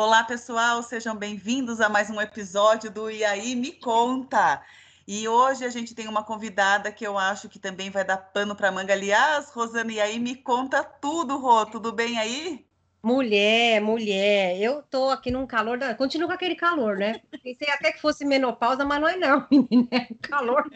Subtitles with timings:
[0.00, 4.62] Olá, pessoal, sejam bem-vindos a mais um episódio do E aí Me Conta.
[5.08, 8.54] E hoje a gente tem uma convidada que eu acho que também vai dar pano
[8.54, 8.92] para manga.
[8.92, 12.64] Aliás, Rosana, e aí me conta tudo, Rô, tudo bem aí?
[13.02, 15.92] Mulher, mulher, eu tô aqui num calor, da...
[15.96, 17.20] continuo com aquele calor, né?
[17.42, 20.70] Pensei até que fosse menopausa, mas não é não, menina, é calor.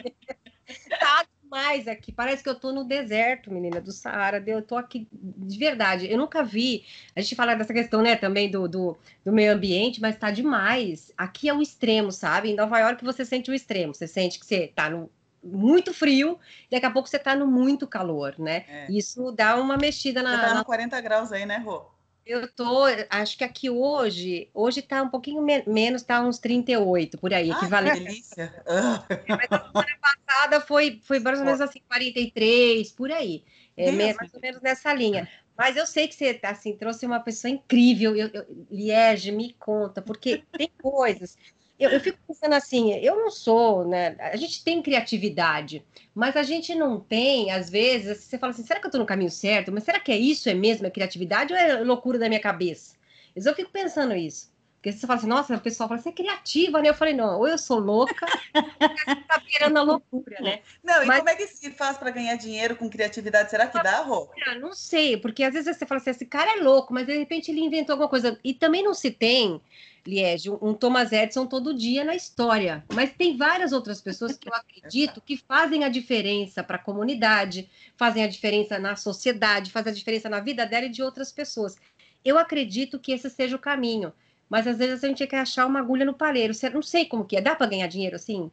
[0.99, 2.11] Tá demais aqui.
[2.11, 4.43] Parece que eu tô no deserto, menina, do Saara.
[4.45, 6.11] Eu tô aqui de verdade.
[6.11, 6.83] Eu nunca vi.
[7.15, 11.13] A gente fala dessa questão, né, também do, do, do meio ambiente, mas tá demais.
[11.15, 12.49] Aqui é o extremo, sabe?
[12.49, 13.93] Em Nova York você sente o extremo.
[13.93, 15.09] Você sente que você tá no
[15.43, 16.39] muito frio,
[16.71, 18.63] e daqui a pouco você tá no muito calor, né?
[18.65, 18.87] É.
[18.89, 20.37] Isso dá uma mexida na.
[20.37, 21.92] Você tá no 40 graus aí, né, Rô?
[22.25, 27.17] Eu tô, acho que aqui hoje, hoje tá um pouquinho me menos, tá uns 38
[27.17, 27.97] por aí, ah, equivalente.
[27.97, 28.63] Que delícia!
[29.27, 33.43] Mas a semana passada foi, foi mais ou menos assim, 43, por aí.
[33.75, 35.27] É, mais ou menos nessa linha.
[35.57, 38.15] Mas eu sei que você assim, trouxe uma pessoa incrível.
[38.15, 41.37] Eu, eu, Liege, me conta, porque tem coisas
[41.83, 44.15] eu, eu, fico pensando assim, eu não sou, né?
[44.19, 45.83] A gente tem criatividade,
[46.13, 49.07] mas a gente não tem, às vezes, você fala assim, será que eu estou no
[49.07, 49.71] caminho certo?
[49.71, 52.95] Mas será que é isso é mesmo, é criatividade ou é loucura da minha cabeça?
[53.35, 54.52] Mas eu fico pensando isso.
[54.83, 56.89] Porque você fala assim, nossa, o pessoal fala, você é criativa, né?
[56.89, 60.59] Eu falei, não, ou eu sou louca, tá virando a loucura, né?
[60.83, 61.19] Não, e Mas...
[61.19, 63.49] como é que se faz para ganhar dinheiro com criatividade?
[63.49, 64.29] Será que dá, Rô?
[64.59, 67.49] Não sei, porque às vezes você fala assim, esse cara é louco, mas de repente
[67.49, 68.37] ele inventou alguma coisa.
[68.43, 69.61] E também não se tem
[70.05, 72.83] Liege, um Thomas Edison todo dia na história.
[72.93, 77.69] Mas tem várias outras pessoas que eu acredito que fazem a diferença para a comunidade,
[77.95, 81.77] fazem a diferença na sociedade, fazem a diferença na vida dela e de outras pessoas.
[82.25, 84.11] Eu acredito que esse seja o caminho.
[84.49, 86.53] Mas às vezes a gente quer achar uma agulha no palheiro.
[86.73, 87.41] Não sei como que é.
[87.41, 88.51] Dá para ganhar dinheiro assim?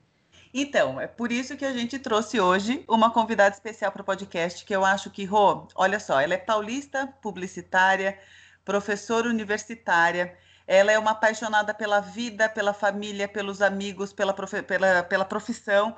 [0.52, 4.64] Então, é por isso que a gente trouxe hoje uma convidada especial para o podcast,
[4.64, 8.18] que eu acho que, Rô, olha só, ela é paulista, publicitária,
[8.64, 10.36] professora universitária,
[10.66, 15.96] ela é uma apaixonada pela vida, pela família, pelos amigos, pela, pela, pela profissão.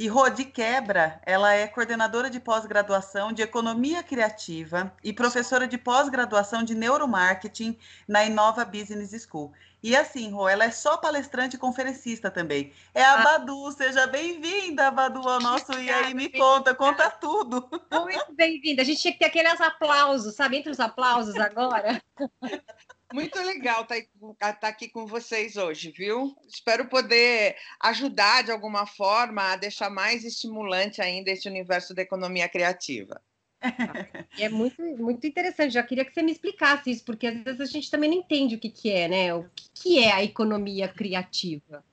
[0.00, 5.76] E Rô, de quebra, ela é coordenadora de pós-graduação de Economia Criativa e professora de
[5.76, 7.78] pós-graduação de Neuromarketing
[8.08, 9.52] na Inova Business School.
[9.82, 12.72] E assim, Rô, ela é só palestrante e conferencista também.
[12.94, 13.22] É a ah.
[13.24, 17.68] Badu, seja bem-vinda, Badu, ao nosso E aí, me conta, conta tudo.
[17.92, 18.80] Muito bem-vinda.
[18.80, 20.56] A gente tinha que ter aqueles aplausos, sabe?
[20.56, 22.02] Entre os aplausos agora.
[23.12, 23.96] Muito legal estar
[24.38, 26.36] tá, tá aqui com vocês hoje, viu?
[26.48, 32.48] Espero poder ajudar de alguma forma a deixar mais estimulante ainda esse universo da economia
[32.48, 33.20] criativa.
[34.38, 35.74] É muito, muito interessante.
[35.74, 38.54] Já queria que você me explicasse isso, porque às vezes a gente também não entende
[38.54, 39.34] o que, que é, né?
[39.34, 41.84] O que, que é a economia criativa?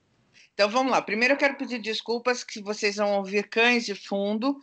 [0.54, 1.02] Então vamos lá.
[1.02, 4.58] Primeiro eu quero pedir desculpas que vocês vão ouvir cães de fundo,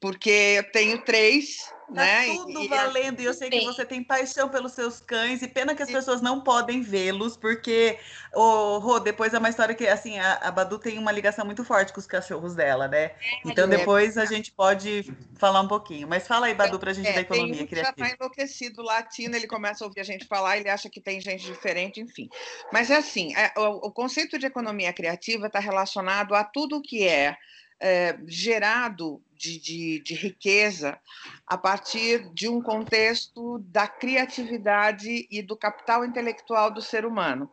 [0.00, 1.58] porque eu tenho três,
[1.88, 2.26] tá né?
[2.26, 5.74] tudo e, valendo, e eu sei que você tem paixão pelos seus cães, e pena
[5.74, 7.98] que as pessoas não podem vê-los, porque,
[8.34, 11.62] oh, Rô, depois é uma história que, assim, a, a, Badu tem uma ligação muito
[11.64, 13.04] forte com os cachorros dela, né?
[13.04, 13.14] É,
[13.44, 13.76] então é.
[13.76, 14.22] depois é.
[14.22, 16.08] a gente pode falar um pouquinho.
[16.08, 17.94] Mas fala aí, Badu, pra gente é, da economia tem um criativa.
[17.98, 21.20] já tá enlouquecido, latino, ele começa a ouvir a gente falar, ele acha que tem
[21.20, 22.30] gente diferente, enfim.
[22.72, 27.06] Mas é assim, é, o, o conceito de economia criativa está relacionado a tudo que
[27.06, 27.36] é
[27.80, 30.98] é, gerado de, de, de, riqueza
[31.46, 37.50] a partir de um contexto da criatividade e do capital intelectual do ser humano.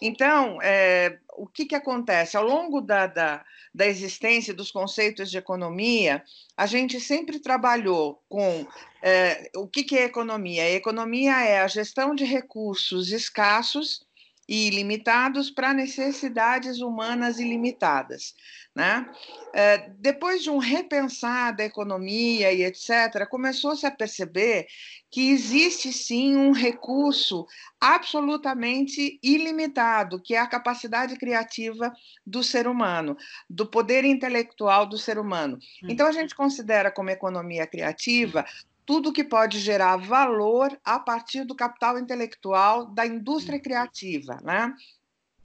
[0.00, 2.36] Então, é, o que, que acontece?
[2.36, 6.22] Ao longo da, da, da existência dos conceitos de economia,
[6.56, 8.66] a gente sempre trabalhou com
[9.02, 10.64] é, o que, que é economia?
[10.64, 14.04] A economia é a gestão de recursos escassos
[14.48, 18.34] e ilimitados para necessidades humanas ilimitadas.
[18.74, 19.06] Né?
[19.52, 24.66] É, depois de um repensar da economia e etc., começou-se a perceber
[25.10, 27.46] que existe sim um recurso
[27.78, 31.92] absolutamente ilimitado, que é a capacidade criativa
[32.26, 33.14] do ser humano,
[33.48, 35.58] do poder intelectual do ser humano.
[35.82, 38.46] Então, a gente considera como economia criativa
[38.86, 44.74] tudo que pode gerar valor a partir do capital intelectual da indústria criativa, né?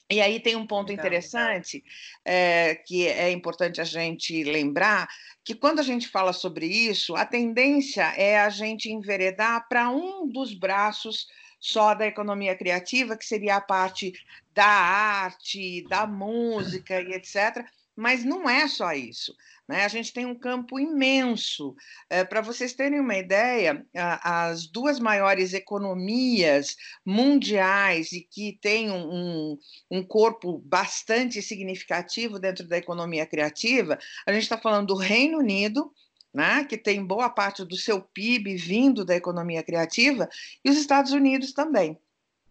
[0.09, 1.83] E aí tem um ponto interessante
[2.23, 5.07] é, que é importante a gente lembrar
[5.43, 10.27] que quando a gente fala sobre isso, a tendência é a gente enveredar para um
[10.27, 11.27] dos braços
[11.59, 14.13] só da economia criativa, que seria a parte
[14.53, 17.65] da arte, da música e etc.
[17.95, 19.35] Mas não é só isso.
[19.67, 19.83] Né?
[19.83, 21.75] A gente tem um campo imenso.
[22.09, 26.75] É, Para vocês terem uma ideia, as duas maiores economias
[27.05, 29.57] mundiais e que têm um,
[29.91, 35.91] um corpo bastante significativo dentro da economia criativa, a gente está falando do Reino Unido,
[36.33, 40.29] né, que tem boa parte do seu PIB vindo da economia criativa,
[40.63, 41.97] e os Estados Unidos também.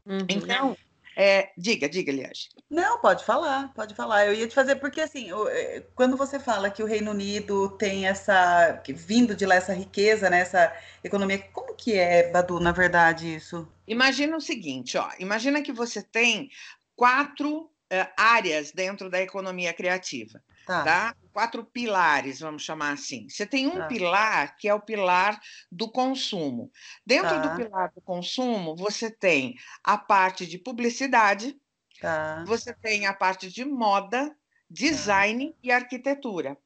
[0.04, 0.26] Uhum.
[0.28, 0.76] Então,
[1.18, 2.50] é, diga, diga, Liage.
[2.68, 4.26] Não, pode falar, pode falar.
[4.26, 8.06] Eu ia te fazer, porque assim, é, quando você fala que o Reino Unido tem
[8.06, 10.70] essa, vindo de lá essa riqueza, né, essa
[11.02, 13.66] economia, como que é, Badu, na verdade, isso?
[13.88, 16.50] Imagina o seguinte, ó, imagina que você tem
[16.94, 17.70] quatro uh,
[18.14, 20.42] áreas dentro da economia criativa.
[20.66, 20.84] Tá.
[20.84, 21.14] tá.
[21.36, 23.28] Quatro pilares, vamos chamar assim.
[23.28, 23.86] Você tem um tá.
[23.88, 25.38] pilar que é o pilar
[25.70, 26.72] do consumo.
[27.04, 27.46] Dentro tá.
[27.46, 29.54] do pilar do consumo, você tem
[29.84, 31.54] a parte de publicidade,
[32.00, 32.42] tá.
[32.46, 34.34] você tem a parte de moda,
[34.70, 35.58] design tá.
[35.62, 36.56] e arquitetura.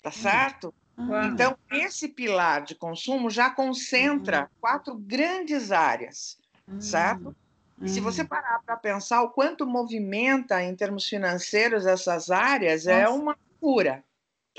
[0.00, 0.12] Tá hum.
[0.12, 0.74] certo?
[0.96, 1.24] Uhum.
[1.24, 4.48] Então, esse pilar de consumo já concentra uhum.
[4.60, 6.38] quatro grandes áreas,
[6.68, 6.80] uhum.
[6.80, 7.34] certo?
[7.82, 8.26] E se você hum.
[8.26, 13.12] parar para pensar o quanto movimenta em termos financeiros essas áreas, é Nossa.
[13.12, 14.04] é uma cura,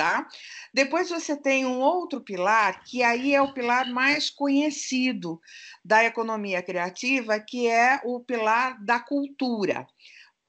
[0.02, 0.28] tá?
[0.74, 5.40] Depois você tem um outro pilar, que aí é o pilar mais conhecido
[5.86, 9.86] da economia criativa, que é o pilar da cultura.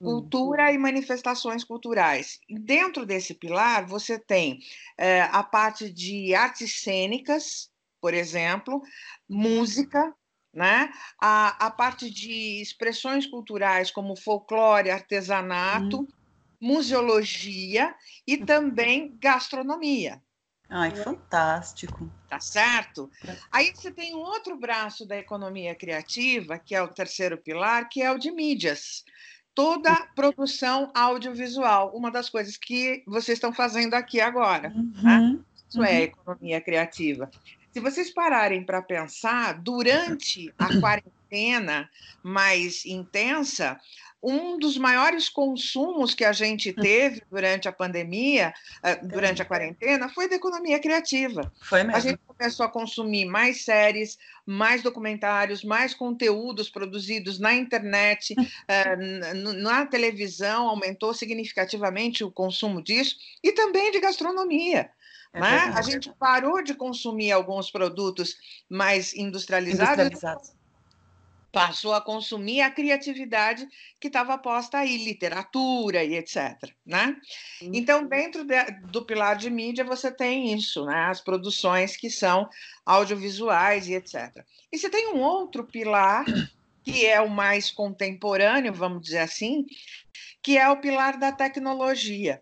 [0.01, 0.73] Cultura uhum.
[0.73, 2.39] e manifestações culturais.
[2.49, 4.59] Dentro desse pilar, você tem
[4.97, 7.69] é, a parte de artes cênicas,
[8.01, 8.81] por exemplo,
[9.29, 10.15] música,
[10.51, 10.91] né?
[11.21, 16.22] A, a parte de expressões culturais como folclore, artesanato, uhum
[16.63, 17.93] museologia
[18.25, 20.21] e também gastronomia.
[20.69, 22.09] Ai, fantástico.
[22.29, 23.11] Tá certo?
[23.51, 28.01] Aí você tem um outro braço da economia criativa, que é o terceiro pilar, que
[28.01, 29.03] é o de mídias.
[29.53, 34.69] Toda produção audiovisual, uma das coisas que vocês estão fazendo aqui agora.
[34.69, 34.75] Né?
[34.75, 35.39] Uhum, né?
[35.69, 35.85] Isso uhum.
[35.85, 37.29] é economia criativa.
[37.71, 41.89] Se vocês pararem para pensar, durante a quarentena
[42.23, 43.79] mais intensa,
[44.23, 46.81] um dos maiores consumos que a gente hum.
[46.81, 51.51] teve durante a pandemia, eh, durante a quarentena, foi da economia criativa.
[51.61, 51.97] Foi mesmo.
[51.97, 58.33] A gente começou a consumir mais séries, mais documentários, mais conteúdos produzidos na internet,
[58.67, 58.95] eh,
[59.35, 64.89] na televisão, aumentou significativamente o consumo disso, e também de gastronomia.
[65.33, 65.73] É né?
[65.75, 68.37] A gente parou de consumir alguns produtos
[68.69, 69.99] mais industrializados.
[69.99, 70.62] industrializados
[71.53, 73.67] passou a consumir a criatividade
[74.01, 76.57] que estava posta aí, literatura e etc.
[76.83, 77.15] Né?
[77.61, 78.55] Então, dentro de,
[78.89, 81.05] do pilar de mídia, você tem isso, né?
[81.05, 82.49] as produções que são
[82.83, 84.43] audiovisuais e etc.
[84.71, 86.25] E você tem um outro pilar,
[86.83, 89.63] que é o mais contemporâneo, vamos dizer assim,
[90.41, 92.41] que é o pilar da tecnologia.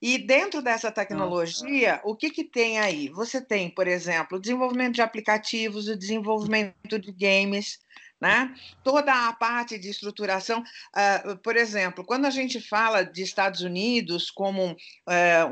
[0.00, 3.08] E dentro dessa tecnologia, o que, que tem aí?
[3.10, 7.78] Você tem, por exemplo, o desenvolvimento de aplicativos, o desenvolvimento de games,
[8.20, 8.54] né?
[8.82, 14.30] Toda a parte de estruturação, uh, por exemplo, quando a gente fala de Estados Unidos
[14.30, 14.76] como uh,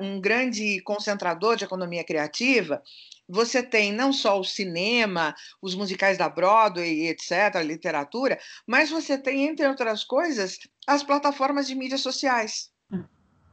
[0.00, 2.82] um grande concentrador de economia criativa,
[3.28, 9.16] você tem não só o cinema, os musicais da Broadway, etc., a literatura, mas você
[9.16, 12.70] tem, entre outras coisas, as plataformas de mídias sociais.
[12.90, 13.04] Hum.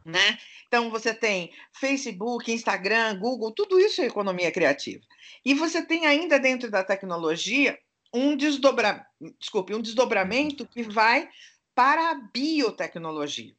[0.06, 0.38] Né?
[0.68, 5.04] Então, você tem Facebook, Instagram, Google, tudo isso é economia criativa.
[5.44, 7.78] E você tem ainda dentro da tecnologia
[8.14, 9.06] um, desdobra...
[9.40, 11.30] Desculpe, um desdobramento que vai
[11.74, 13.56] para a biotecnologia.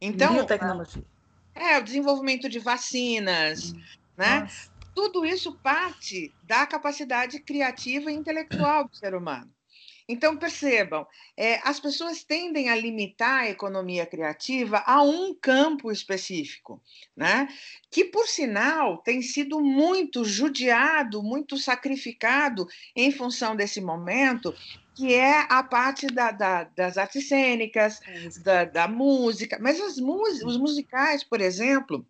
[0.00, 1.04] Então, biotecnologia.
[1.54, 3.82] É, o desenvolvimento de vacinas, hum.
[4.16, 4.40] né?
[4.40, 4.70] Nossa.
[4.94, 9.50] Tudo isso parte da capacidade criativa e intelectual do ser humano.
[10.10, 16.82] Então, percebam, é, as pessoas tendem a limitar a economia criativa a um campo específico,
[17.16, 17.46] né?
[17.88, 24.52] que, por sinal, tem sido muito judiado, muito sacrificado em função desse momento,
[24.96, 28.00] que é a parte da, da, das artes cênicas,
[28.42, 29.58] da, da música.
[29.60, 32.04] Mas os musicais, por exemplo,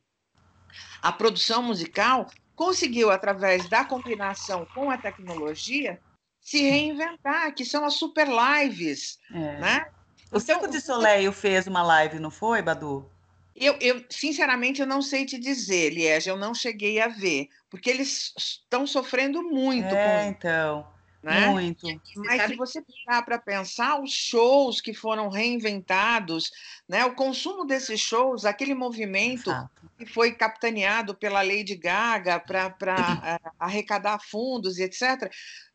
[1.03, 6.01] a produção musical conseguiu, através da combinação com a tecnologia,
[6.41, 9.59] se reinventar, que são as super lives, é.
[9.59, 9.87] né?
[10.33, 13.09] O então, Circo de Soleil fez uma live, não foi, Badu?
[13.55, 17.91] Eu, eu, sinceramente, eu não sei te dizer, Liege, eu não cheguei a ver, porque
[17.91, 19.95] eles estão sofrendo muito.
[19.95, 20.31] É, com...
[20.31, 20.87] então,
[21.23, 21.49] né?
[21.49, 21.87] muito.
[22.17, 26.51] Mas se você parar para pensar, os shows que foram reinventados,
[26.89, 29.91] né, o consumo desses shows, aquele movimento Exato.
[29.99, 32.73] que foi capitaneado pela Lady Gaga para
[33.25, 35.31] eh, arrecadar fundos e etc.,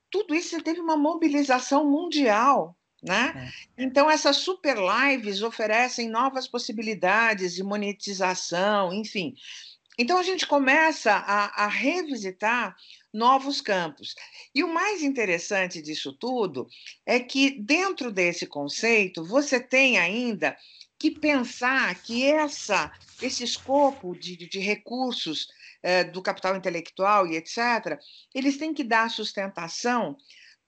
[0.09, 2.75] tudo isso teve uma mobilização mundial.
[3.03, 3.51] Né?
[3.77, 3.83] É.
[3.83, 9.35] Então, essas super lives oferecem novas possibilidades de monetização, enfim.
[9.97, 12.75] Então, a gente começa a, a, revisitar
[13.13, 14.15] novos campos.
[14.53, 16.67] E o mais interessante disso tudo
[17.05, 20.57] é que, dentro desse conceito, você tem ainda
[20.97, 25.47] que pensar que essa, esse escopo de, de recursos
[25.85, 27.99] é, do capital intelectual e etc.,
[28.33, 30.17] eles têm que dar sustentação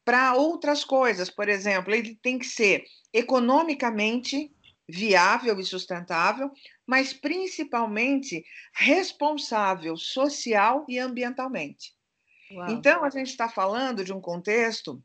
[0.05, 1.27] para outras coisas.
[1.27, 4.51] Por exemplo, ele tem que ser economicamente
[4.88, 6.51] viável e sustentável,
[6.86, 11.95] mas principalmente responsável social e ambientalmente.
[12.51, 12.69] Uau.
[12.69, 15.03] Então, a gente está falando de um contexto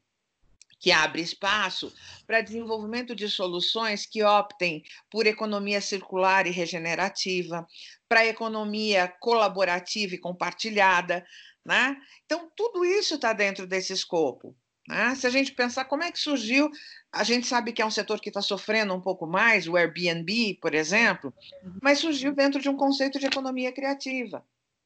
[0.83, 1.95] que abre espaço
[2.27, 7.65] para desenvolvimento de soluções que optem por economia circular e regenerativa,
[8.13, 11.25] para economia colaborativa e compartilhada.
[11.65, 11.97] Né?
[12.27, 14.55] Então, tudo isso está dentro desse escopo.
[14.87, 15.15] Né?
[15.15, 16.71] Se a gente pensar como é que surgiu,
[17.11, 20.59] a gente sabe que é um setor que está sofrendo um pouco mais, o Airbnb,
[20.61, 21.33] por exemplo,
[21.81, 24.45] mas surgiu dentro de um conceito de economia criativa.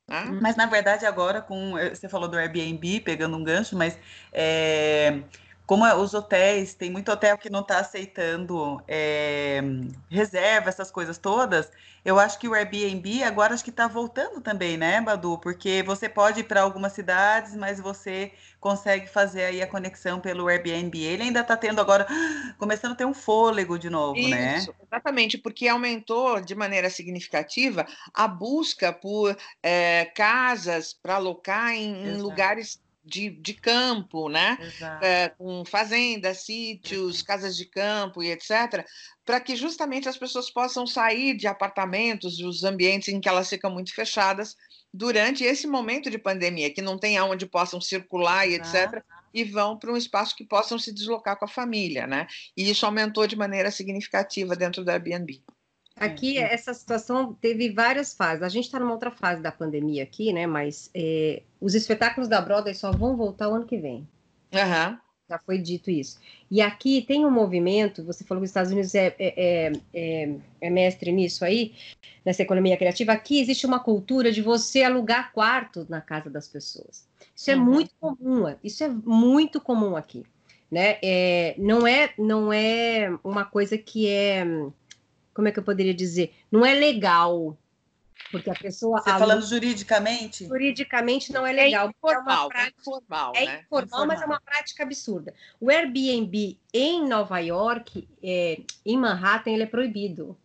[0.08, 0.38] Né?
[0.40, 3.98] Mas, na verdade, agora, com eh, você falou do Airbnb, pegando um gancho, mas
[4.32, 5.20] é,
[5.66, 9.60] como é, os hotéis, tem muito hotel que não está aceitando é,
[10.08, 11.70] reserva, essas coisas todas,
[12.06, 15.38] eu acho que o Airbnb agora acho que está voltando também, né, Badu?
[15.38, 18.30] Porque você pode ir para algumas cidades, mas você
[18.60, 20.96] consegue fazer aí a conexão pelo Airbnb.
[21.02, 22.06] Ele ainda está tendo agora,
[22.58, 24.64] começando a ter um fôlego de novo, Isso, né?
[24.86, 32.16] Exatamente, porque aumentou de maneira significativa a busca por é, casas para alocar em, em
[32.18, 34.58] lugares de, de campo, né?
[35.00, 38.84] É, com fazendas, sítios, casas de campo e etc.,
[39.24, 43.70] para que justamente as pessoas possam sair de apartamentos, dos ambientes em que elas ficam
[43.70, 44.56] muito fechadas
[44.92, 49.78] durante esse momento de pandemia, que não tem aonde possam circular e etc., e vão
[49.78, 52.26] para um espaço que possam se deslocar com a família, né?
[52.56, 55.42] E isso aumentou de maneira significativa dentro do Airbnb.
[55.98, 58.42] Aqui, essa situação teve várias fases.
[58.42, 60.46] A gente está numa outra fase da pandemia aqui, né?
[60.46, 64.06] Mas é, os espetáculos da Broadway só vão voltar o ano que vem.
[64.52, 64.98] Uhum.
[65.28, 66.20] Já foi dito isso.
[66.50, 70.70] E aqui tem um movimento, você falou que os Estados Unidos é, é, é, é
[70.70, 71.74] mestre nisso aí,
[72.24, 73.12] nessa economia criativa.
[73.12, 77.08] Aqui existe uma cultura de você alugar quartos na casa das pessoas.
[77.34, 77.64] Isso é uhum.
[77.64, 80.24] muito comum, isso é muito comum aqui.
[80.70, 80.98] Né?
[81.02, 84.44] É, não, é, não é uma coisa que é
[85.36, 86.34] como é que eu poderia dizer?
[86.50, 87.58] Não é legal.
[88.32, 89.02] Porque a pessoa.
[89.02, 90.46] Você falando juridicamente?
[90.46, 91.88] Juridicamente não é legal.
[91.88, 93.60] É informal, é, prática, informal, é né?
[93.60, 95.34] informal, mas é uma prática absurda.
[95.60, 100.36] O Airbnb em Nova York, é, em Manhattan, ele é proibido.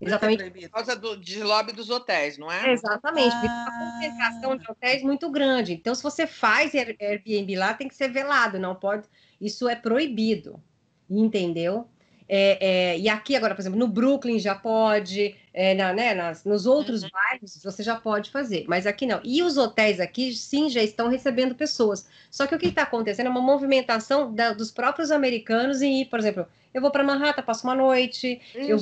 [0.00, 0.42] Exatamente.
[0.42, 2.72] É por causa do, de lobby dos hotéis, não é?
[2.72, 3.32] Exatamente.
[3.32, 3.68] Ah.
[3.70, 5.72] Uma concentração de hotéis muito grande.
[5.72, 9.08] Então, se você faz Airbnb lá, tem que ser velado, não pode.
[9.40, 10.60] Isso é proibido.
[11.08, 11.88] Entendeu?
[12.28, 12.58] É,
[12.94, 16.66] é, e aqui agora, por exemplo, no Brooklyn já pode, é, na, né, nas, nos
[16.66, 17.10] outros uhum.
[17.12, 19.20] bairros você já pode fazer, mas aqui não.
[19.22, 22.08] E os hotéis aqui, sim, já estão recebendo pessoas.
[22.30, 26.06] Só que o que está acontecendo é uma movimentação da, dos próprios americanos em ir,
[26.06, 28.40] por exemplo, eu vou para Manhattan, passo uma noite.
[28.54, 28.78] Eu,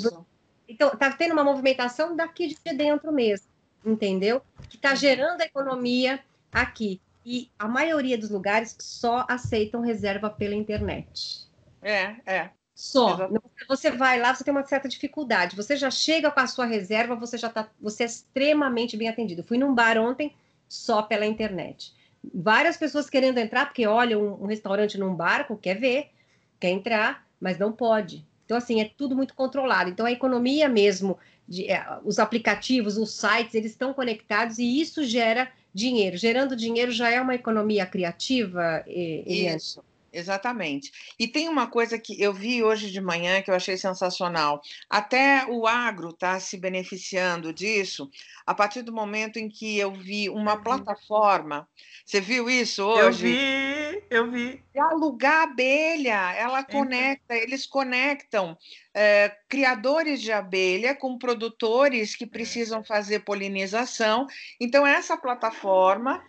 [0.68, 3.46] então, está tendo uma movimentação daqui de dentro mesmo,
[3.84, 4.42] entendeu?
[4.68, 6.18] Que está gerando a economia
[6.50, 7.00] aqui.
[7.24, 11.46] E a maioria dos lugares só aceitam reserva pela internet.
[11.80, 12.50] É, é.
[12.75, 13.28] Só.
[13.69, 15.54] Você vai lá, você tem uma certa dificuldade.
[15.54, 19.45] Você já chega com a sua reserva, você já tá, você é extremamente bem atendido.
[19.45, 20.35] Fui num bar ontem
[20.69, 21.93] só pela internet.
[22.35, 26.11] Várias pessoas querendo entrar, porque olha um, um restaurante num barco, quer ver,
[26.59, 28.26] quer entrar, mas não pode.
[28.45, 29.90] Então, assim, é tudo muito controlado.
[29.90, 31.16] Então, a economia mesmo,
[31.47, 36.16] de, é, os aplicativos, os sites, eles estão conectados e isso gera dinheiro.
[36.16, 39.59] Gerando dinheiro já é uma economia criativa, Eliane?
[39.59, 39.85] Isso.
[40.14, 40.92] Exatamente.
[41.18, 44.62] E tem uma coisa que eu vi hoje de manhã que eu achei sensacional.
[44.88, 48.09] Até o agro está se beneficiando disso
[48.47, 51.68] a partir do momento em que eu vi uma plataforma.
[52.06, 53.26] Você viu isso hoje?
[53.26, 54.62] Eu vi, eu vi.
[54.73, 58.56] De alugar abelha, ela conecta, eles conectam
[58.94, 64.26] é, criadores de abelha com produtores que precisam fazer polinização.
[64.61, 66.23] Então, essa plataforma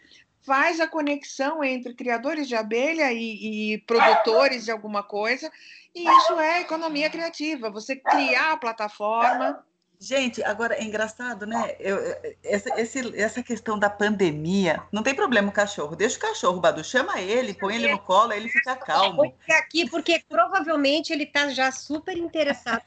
[0.45, 5.51] faz a conexão entre criadores de abelha e, e, produtores de alguma coisa,
[5.93, 7.69] e isso é economia criativa.
[7.69, 9.63] Você criar a plataforma.
[9.99, 11.75] Gente, agora é engraçado, né?
[11.79, 11.97] Eu,
[12.43, 15.95] essa, esse, essa questão da pandemia, não tem problema o cachorro.
[15.95, 19.33] Deixa o cachorro, Badu, chama ele, põe ele no colo, aí ele fica calmo.
[19.49, 22.83] aqui, porque provavelmente ele está já super interessado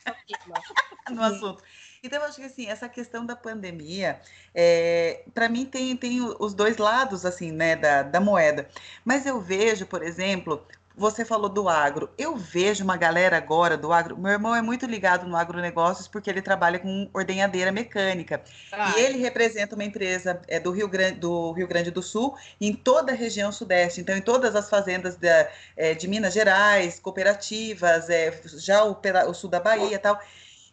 [1.10, 1.62] no assunto.
[2.02, 4.20] Então, eu acho que assim, essa questão da pandemia,
[4.54, 8.68] é, para mim tem, tem os dois lados assim, né, da, da moeda.
[9.04, 10.64] Mas eu vejo, por exemplo,
[10.98, 12.10] você falou do agro.
[12.18, 14.18] Eu vejo uma galera agora do agro.
[14.18, 18.42] Meu irmão é muito ligado no agronegócios porque ele trabalha com ordenhadeira mecânica.
[18.72, 18.92] Ah.
[18.96, 22.74] E ele representa uma empresa é, do, Rio Grande, do Rio Grande do Sul em
[22.74, 24.00] toda a região sudeste.
[24.00, 29.34] Então, em todas as fazendas da, é, de Minas Gerais, cooperativas, é, já o, o
[29.34, 30.20] sul da Bahia e tal.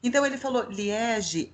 [0.05, 1.51] Então ele falou, Liege,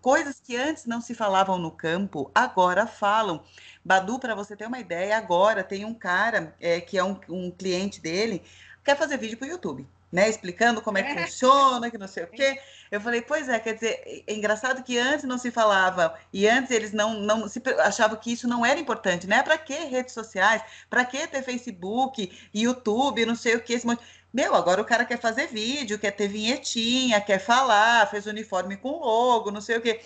[0.00, 3.44] coisas que antes não se falavam no campo, agora falam.
[3.84, 7.50] Badu, para você ter uma ideia, agora tem um cara é, que é um, um
[7.50, 8.42] cliente dele,
[8.82, 9.86] quer fazer vídeo para o YouTube.
[10.10, 11.24] Né, explicando como é que é.
[11.24, 12.60] funciona, que não sei o quê.
[12.90, 16.72] Eu falei, pois é, quer dizer, é engraçado que antes não se falava, e antes
[16.72, 19.40] eles não, não se achavam que isso não era importante, né?
[19.40, 20.64] Para que redes sociais?
[20.88, 24.02] Para que ter Facebook, YouTube, não sei o que, esse monte.
[24.32, 28.98] Meu, agora o cara quer fazer vídeo, quer ter vinhetinha, quer falar, fez uniforme com
[28.98, 30.00] logo, não sei o quê.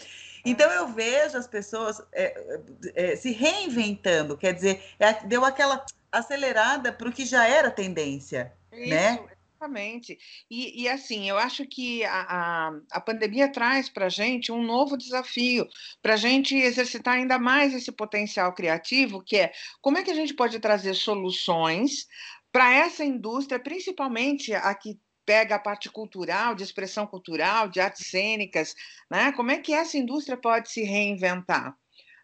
[0.44, 2.60] Então eu vejo as pessoas é,
[2.94, 8.52] é, se reinventando, quer dizer, é, deu aquela acelerada para o que já era tendência,
[8.72, 8.90] Isso.
[8.90, 9.18] né?
[9.64, 10.18] Exatamente.
[10.50, 14.62] E, e, assim, eu acho que a, a, a pandemia traz para a gente um
[14.62, 15.66] novo desafio,
[16.02, 20.14] para a gente exercitar ainda mais esse potencial criativo, que é como é que a
[20.14, 22.06] gente pode trazer soluções
[22.54, 28.06] para essa indústria, principalmente a que pega a parte cultural, de expressão cultural, de artes
[28.06, 28.76] cênicas,
[29.10, 29.32] né?
[29.32, 31.76] Como é que essa indústria pode se reinventar?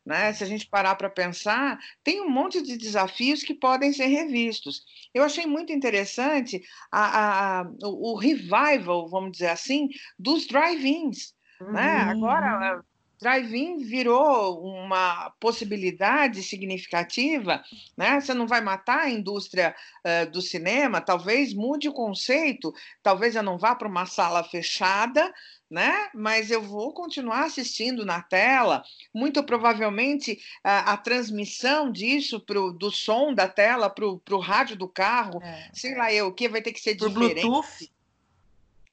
[0.06, 0.32] Né?
[0.32, 4.84] Se a gente parar para pensar, tem um monte de desafios que podem ser revistos.
[5.12, 6.62] Eu achei muito interessante
[6.92, 11.34] a, a, o, o revival, vamos dizer assim, dos drive-ins.
[11.60, 11.72] Uhum.
[11.72, 12.02] Né?
[12.02, 12.84] Agora,
[13.20, 17.62] drive-in virou uma possibilidade significativa,
[17.96, 18.20] né?
[18.20, 23.42] Você não vai matar a indústria uh, do cinema, talvez mude o conceito, talvez eu
[23.42, 25.32] não vá para uma sala fechada,
[25.70, 26.08] né?
[26.14, 28.82] Mas eu vou continuar assistindo na tela.
[29.14, 34.88] Muito provavelmente a, a transmissão disso pro, do som da tela para o rádio do
[34.88, 35.70] carro, é.
[35.72, 37.42] sei lá eu o que vai ter que ser diferente.
[37.42, 37.90] Bluetooth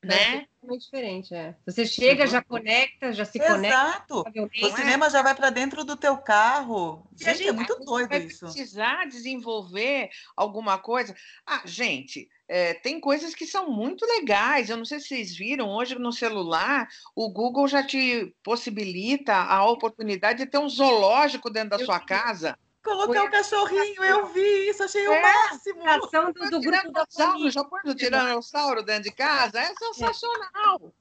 [0.03, 0.45] né?
[0.69, 1.55] É diferente, é.
[1.65, 3.53] Você chega, já conecta, já se Exato.
[3.53, 3.75] conecta.
[3.75, 4.23] Exato.
[4.63, 7.07] O cinema já vai para dentro do teu carro.
[7.15, 8.45] Gente, gente é muito doido vai isso.
[8.45, 11.15] precisar desenvolver alguma coisa.
[11.45, 14.69] Ah, gente, é, tem coisas que são muito legais.
[14.69, 19.65] Eu não sei se vocês viram, hoje no celular, o Google já te possibilita a
[19.69, 22.57] oportunidade de ter um zoológico dentro da Eu sua casa.
[22.87, 25.87] Colocar o cachorrinho, eu vi isso, achei é, o máximo.
[25.87, 27.51] A ação do, do grupo da família.
[27.51, 29.59] Já pôs o tiranossauro dentro de casa?
[29.59, 30.93] É sensacional.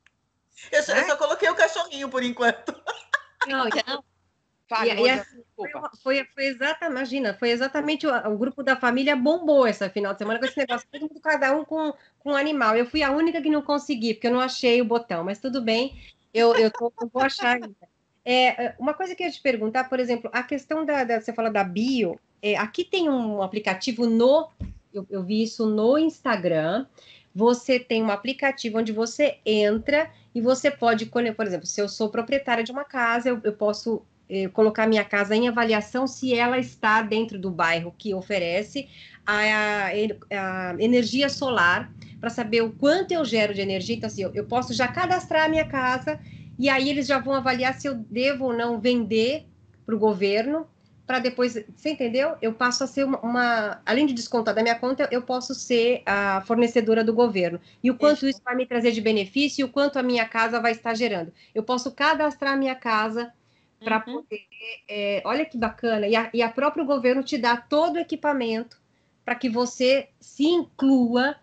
[0.73, 1.03] Eu, só, é?
[1.03, 2.75] eu só coloquei o cachorrinho por enquanto.
[3.47, 4.05] Não, não.
[4.69, 5.71] Fale, e, e assim, foi,
[6.03, 10.19] foi, foi, exatamente, imagina, foi exatamente o, o, grupo da família bombou essa final de
[10.19, 12.75] semana com esse negócio, todo mundo, cada um com, com um animal.
[12.77, 15.63] Eu fui a única que não consegui, porque eu não achei o botão, mas tudo
[15.63, 15.97] bem,
[16.35, 17.89] eu, eu, tô, eu vou achar ainda.
[18.29, 21.21] É, é, uma coisa que eu ia te perguntar, por exemplo, a questão da, da
[21.21, 24.51] você fala da bio, é, aqui tem um aplicativo no,
[24.93, 26.87] eu, eu, vi isso no Instagram,
[27.33, 32.09] você tem um aplicativo onde você entra e você pode, por exemplo, se eu sou
[32.09, 36.59] proprietária de uma casa, eu, eu posso eh, colocar minha casa em avaliação se ela
[36.59, 38.89] está dentro do bairro que oferece
[39.25, 43.95] a, a, a energia solar para saber o quanto eu gero de energia.
[43.95, 46.19] Então, assim, eu, eu posso já cadastrar a minha casa
[46.59, 49.47] e aí eles já vão avaliar se eu devo ou não vender
[49.85, 50.67] para o governo,
[51.07, 52.37] para depois, você entendeu?
[52.43, 56.03] Eu passo a ser uma, uma, além de descontar da minha conta, eu posso ser
[56.05, 57.61] a fornecedora do governo.
[57.83, 60.61] E o quanto isso, vai me trazer de benefício e o quanto a minha casa
[60.61, 61.33] vai estar gerando.
[61.55, 63.33] Eu posso cadastrar a minha casa
[63.79, 64.23] para uhum.
[64.23, 64.41] poder.
[64.89, 68.81] É, olha que bacana, e a, e a próprio governo te dá todo o equipamento
[69.25, 71.37] para que você se inclua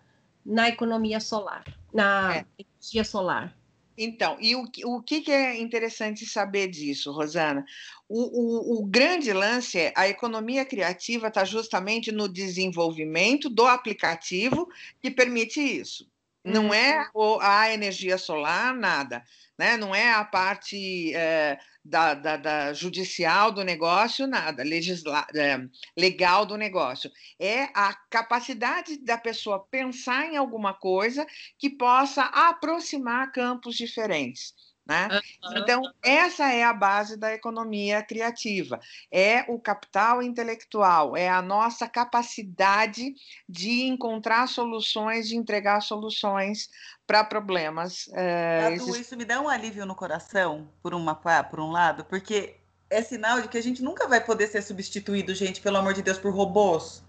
[0.44, 3.56] na economia solar, na é energia solar.
[3.96, 7.64] Então, e o, o que, que é interessante saber disso, Rosana?
[8.08, 14.68] O, o, o grande lance é a economia criativa está justamente no desenvolvimento do aplicativo
[15.00, 16.08] que permite isso.
[16.44, 17.40] Não é uhum.
[17.40, 19.24] a energia solar, nada.
[19.58, 19.76] Né?
[19.78, 25.58] Não é a parte é, da, da, da, judicial do negócio, nada, legisla, é,
[25.96, 27.10] legal do negócio.
[27.40, 31.26] É a capacidade da pessoa pensar em alguma coisa
[31.58, 34.52] que possa aproximar campos diferentes.
[34.86, 35.08] Né?
[35.42, 35.58] Uhum.
[35.58, 38.78] Então, essa é a base da economia criativa,
[39.10, 43.14] é o capital intelectual, é a nossa capacidade
[43.48, 46.68] de encontrar soluções, de entregar soluções
[47.06, 48.10] para problemas.
[48.12, 52.56] É, Cadu, isso me dá um alívio no coração, por, uma, por um lado, porque
[52.90, 56.02] é sinal de que a gente nunca vai poder ser substituído, gente, pelo amor de
[56.02, 57.02] Deus, por robôs.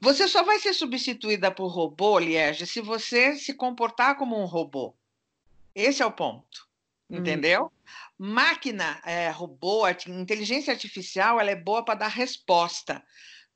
[0.00, 4.94] Você só vai ser substituída por robô, Liege, se você se comportar como um robô.
[5.74, 6.65] Esse é o ponto.
[7.10, 7.18] Hum.
[7.18, 7.72] entendeu?
[8.18, 8.32] Hum.
[8.32, 13.02] Máquina, é, robô, inteligência artificial, ela é boa para dar resposta.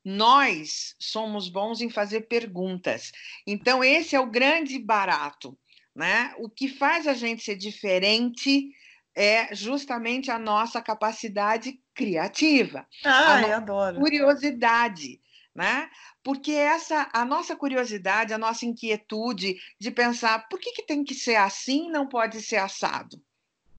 [0.03, 3.11] Nós somos bons em fazer perguntas.
[3.45, 5.57] Então, esse é o grande barato.
[5.95, 6.33] Né?
[6.37, 8.71] O que faz a gente ser diferente
[9.13, 12.87] é justamente a nossa capacidade criativa.
[13.03, 13.99] Ah, eu adoro.
[13.99, 15.19] Curiosidade.
[15.53, 15.89] Né?
[16.23, 21.13] Porque essa a nossa curiosidade, a nossa inquietude de pensar por que, que tem que
[21.13, 23.21] ser assim, não pode ser assado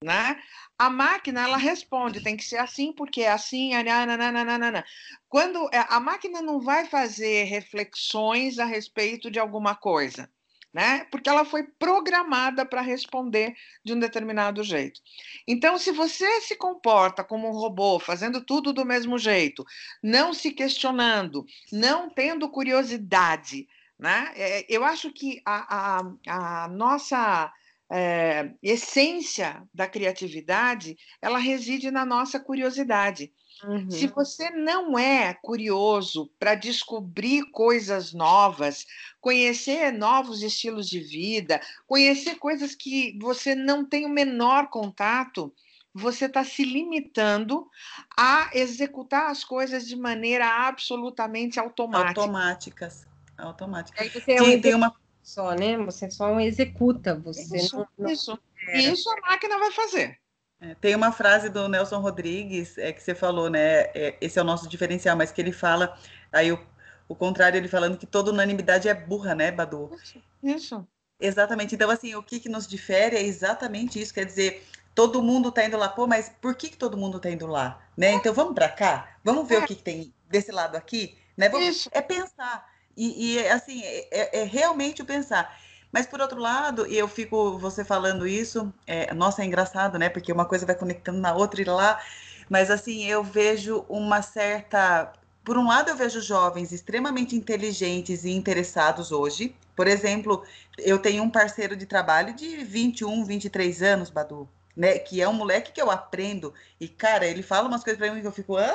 [0.03, 0.41] né?
[0.79, 4.85] A máquina ela responde, tem que ser assim porque é assim, nananana.
[5.29, 10.29] quando é, a máquina não vai fazer reflexões a respeito de alguma coisa,
[10.73, 11.05] né?
[11.11, 15.01] Porque ela foi programada para responder de um determinado jeito.
[15.47, 19.65] Então, se você se comporta como um robô, fazendo tudo do mesmo jeito,
[20.03, 24.33] não se questionando, não tendo curiosidade, né?
[24.35, 27.53] É, eu acho que a, a, a nossa
[27.95, 33.31] é, essência da criatividade, ela reside na nossa curiosidade.
[33.63, 33.91] Uhum.
[33.91, 38.87] Se você não é curioso para descobrir coisas novas,
[39.21, 45.55] conhecer novos estilos de vida, conhecer coisas que você não tem o menor contato,
[45.95, 47.69] você está se limitando
[48.17, 52.23] a executar as coisas de maneira absolutamente automática.
[52.23, 53.07] Automáticas.
[53.37, 54.01] Automáticas.
[54.01, 54.91] Aí você é um tem uma
[55.23, 55.77] só, né?
[55.79, 58.11] Você só executa, você isso, não, não...
[58.11, 58.39] Isso.
[58.75, 60.19] isso a máquina vai fazer.
[60.61, 63.83] É, tem uma frase do Nelson Rodrigues é, que você falou, né?
[63.95, 65.99] É, esse é o nosso diferencial, mas que ele fala,
[66.33, 66.67] aí o,
[67.09, 69.91] o contrário, ele falando que toda unanimidade é burra, né, Badu?
[69.95, 70.23] Isso.
[70.43, 70.89] isso.
[71.19, 71.75] Exatamente.
[71.75, 74.15] Então, assim, o que, que nos difere é exatamente isso.
[74.15, 77.31] Quer dizer, todo mundo está indo lá, pô, mas por que, que todo mundo está
[77.31, 77.81] indo lá?
[77.97, 78.09] Né?
[78.09, 78.15] É.
[78.15, 79.17] Então, vamos para cá?
[79.25, 79.67] Vamos ver o é.
[79.67, 81.17] que, que tem desse lado aqui?
[81.37, 81.49] Né?
[81.49, 82.72] Vamos, é pensar.
[82.97, 85.57] E, e assim, é, é, é, realmente o pensar.
[85.91, 90.09] Mas por outro lado, e eu fico você falando isso, é, nossa, é engraçado, né?
[90.09, 92.01] Porque uma coisa vai conectando na outra e lá.
[92.49, 95.13] Mas assim, eu vejo uma certa.
[95.45, 99.55] Por um lado, eu vejo jovens extremamente inteligentes e interessados hoje.
[99.77, 100.43] Por exemplo,
[100.79, 104.99] eu tenho um parceiro de trabalho de 21, 23 anos, Badu, né?
[104.99, 106.55] Que é um moleque que eu aprendo.
[106.81, 108.73] E, cara, ele fala umas coisas para mim que eu fico, hã?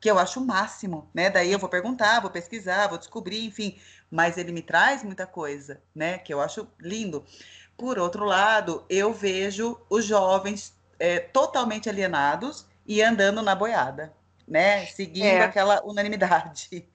[0.00, 1.30] Que eu acho o máximo, né?
[1.30, 3.78] Daí eu vou perguntar, vou pesquisar, vou descobrir, enfim.
[4.10, 6.18] Mas ele me traz muita coisa, né?
[6.18, 7.24] Que eu acho lindo.
[7.76, 14.14] Por outro lado, eu vejo os jovens é, totalmente alienados e andando na boiada,
[14.46, 14.86] né?
[14.86, 15.42] Seguindo é.
[15.42, 16.88] aquela unanimidade.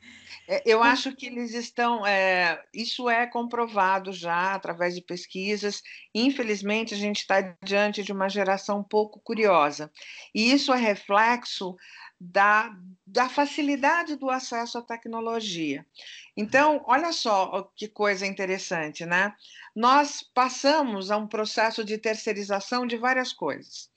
[0.47, 2.05] É, eu acho que eles estão.
[2.05, 5.81] É, isso é comprovado já através de pesquisas.
[6.13, 9.91] Infelizmente, a gente está diante de uma geração um pouco curiosa.
[10.33, 11.75] E isso é reflexo
[12.23, 12.71] da,
[13.05, 15.83] da facilidade do acesso à tecnologia.
[16.37, 19.33] Então, olha só que coisa interessante, né?
[19.75, 23.89] Nós passamos a um processo de terceirização de várias coisas.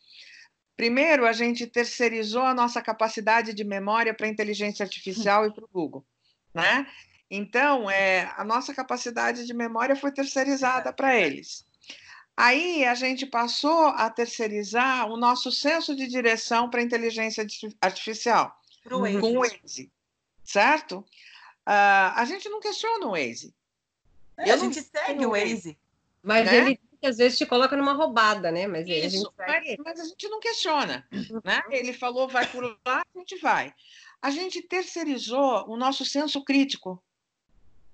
[0.75, 5.65] Primeiro, a gente terceirizou a nossa capacidade de memória para a inteligência artificial e para
[5.65, 6.05] o Google,
[6.55, 6.87] né?
[7.31, 11.65] Então, é, a nossa capacidade de memória foi terceirizada para eles.
[12.37, 17.47] Aí a gente passou a terceirizar o nosso senso de direção para a inteligência
[17.81, 19.21] artificial Pro Waze.
[19.21, 19.93] com o Waze,
[20.43, 20.99] certo?
[21.67, 23.55] Uh, a gente não questiona o Waze.
[24.37, 25.79] É, a gente segue o Waze.
[26.23, 26.57] Mas né?
[26.57, 28.67] ele às vezes te coloca numa roubada, né?
[28.67, 31.07] Mas, Isso, a mas, mas, a gente não questiona.
[31.45, 31.63] Né?
[31.71, 33.75] Ele falou, vai por lá, a gente vai.
[34.23, 37.03] A gente terceirizou o nosso senso crítico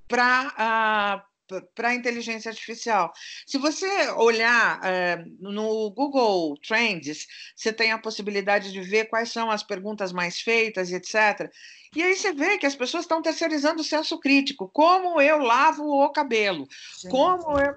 [0.07, 1.27] para uh, ah,
[1.75, 3.13] para a inteligência artificial.
[3.47, 9.51] Se você olhar é, no Google Trends, você tem a possibilidade de ver quais são
[9.51, 11.51] as perguntas mais feitas etc.
[11.95, 14.69] E aí você vê que as pessoas estão terceirizando o senso crítico.
[14.69, 16.69] Como eu lavo o cabelo?
[17.01, 17.11] Gente.
[17.11, 17.75] Como eu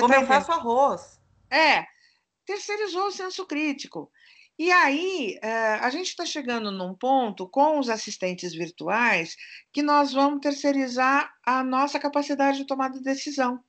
[0.00, 1.20] Como tá eu faço arroz.
[1.50, 1.84] É,
[2.46, 4.10] terceirizou o senso crítico.
[4.58, 9.36] E aí, eh, a gente está chegando num ponto com os assistentes virtuais
[9.72, 13.62] que nós vamos terceirizar a nossa capacidade de tomada de decisão.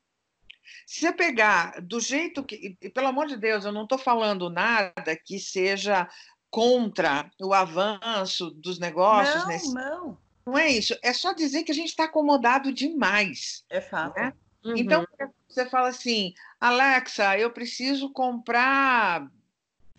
[0.85, 2.77] Se você pegar do jeito que.
[2.81, 6.07] E, pelo amor de Deus, eu não estou falando nada que seja
[6.49, 9.41] contra o avanço dos negócios.
[9.41, 9.73] Não, nesse...
[9.73, 10.17] não.
[10.45, 10.97] Não é isso.
[11.01, 13.65] É só dizer que a gente está acomodado demais.
[13.69, 14.15] É fato.
[14.19, 14.33] Né?
[14.63, 14.77] Uhum.
[14.77, 15.07] Então,
[15.47, 19.27] você fala assim, Alexa, eu preciso comprar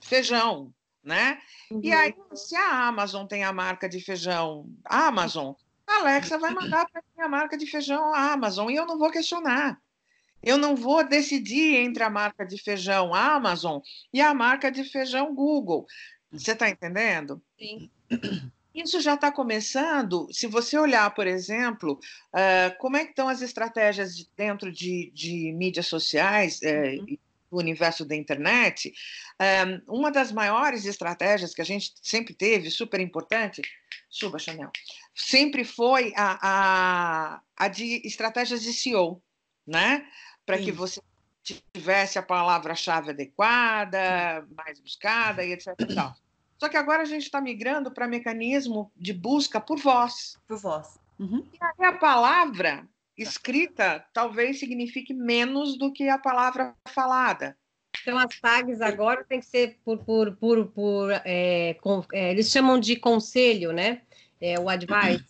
[0.04, 1.38] feijão, né?
[1.70, 1.80] Uhum.
[1.82, 5.54] E aí, se a Amazon tem a marca de feijão Amazon,
[5.86, 9.10] a Alexa vai mandar para mim a marca de feijão Amazon e eu não vou
[9.10, 9.78] questionar.
[10.42, 13.80] Eu não vou decidir entre a marca de feijão Amazon
[14.12, 15.86] e a marca de feijão Google.
[16.30, 17.42] Você está entendendo?
[17.58, 17.90] Sim.
[18.74, 20.26] Isso já está começando.
[20.32, 21.98] Se você olhar, por exemplo,
[22.34, 27.18] uh, como é que estão as estratégias de, dentro de, de, mídias sociais, uh, uhum.
[27.54, 28.92] Do universo da internet,
[29.88, 33.62] um, uma das maiores estratégias que a gente sempre teve, super importante,
[34.10, 34.70] suba, Chanel,
[35.14, 39.22] sempre foi a, a, a de estratégias de SEO,
[39.66, 40.06] né?
[40.44, 41.00] para que você
[41.42, 45.74] tivesse a palavra-chave adequada, mais buscada e etc.
[45.78, 46.14] E tal.
[46.58, 50.38] Só que agora a gente está migrando para mecanismo de busca por voz.
[50.46, 50.98] Por voz.
[51.18, 51.46] Uhum.
[51.52, 57.56] E aí a palavra escrita talvez signifique menos do que a palavra falada.
[58.02, 59.98] Então, as tags agora tem que ser por.
[59.98, 64.02] por, por, por é, com, é, eles chamam de conselho, né?
[64.40, 65.24] É, o advice.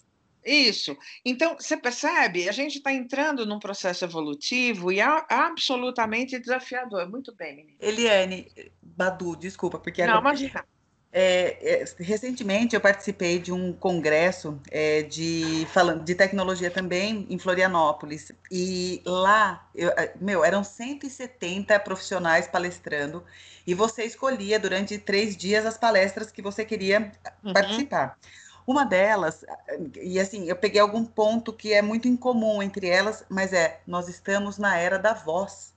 [0.44, 0.96] Isso.
[1.24, 2.48] Então, você percebe?
[2.48, 7.08] A gente está entrando num processo evolutivo e é absolutamente desafiador.
[7.08, 7.78] Muito bem, menina.
[7.80, 10.04] Eliane, Badu, desculpa, porque...
[10.06, 10.64] Não, imagina.
[11.16, 17.38] É, é, recentemente eu participei de um congresso é, de, falando, de tecnologia também em
[17.38, 23.22] Florianópolis e lá, eu, é, meu, eram 170 profissionais palestrando
[23.64, 27.12] e você escolhia durante três dias as palestras que você queria
[27.44, 27.52] uhum.
[27.52, 28.18] participar.
[28.66, 29.44] Uma delas,
[30.02, 34.08] e assim, eu peguei algum ponto que é muito incomum entre elas, mas é, nós
[34.08, 35.72] estamos na era da voz.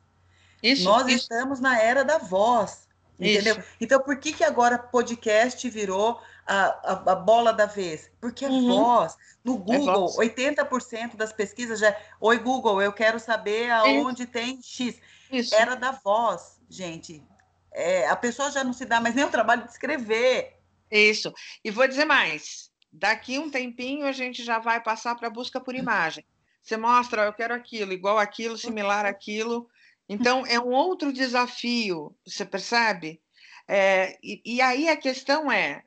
[0.64, 1.18] Isso, nós isso.
[1.18, 2.87] estamos na era da voz,
[3.20, 3.58] entendeu?
[3.58, 3.68] Isso.
[3.80, 8.10] Então, por que que agora podcast virou a, a, a bola da vez?
[8.20, 8.68] Porque é uhum.
[8.68, 9.16] voz.
[9.44, 14.24] No é Google, é 80% das pesquisas já é, Oi, Google, eu quero saber aonde
[14.24, 14.32] isso.
[14.32, 15.00] tem X.
[15.32, 15.56] Isso.
[15.56, 17.24] Era da voz, gente.
[17.72, 20.58] É, a pessoa já não se dá mais nem o trabalho de escrever.
[20.92, 21.34] Isso.
[21.64, 25.76] E vou dizer mais Daqui um tempinho a gente já vai passar para busca por
[25.76, 26.26] imagem.
[26.64, 29.70] Você mostra, eu quero aquilo, igual aquilo, similar àquilo.
[30.10, 33.22] Então, é um outro desafio, você percebe?
[33.68, 35.84] É, e, e, aí a questão é: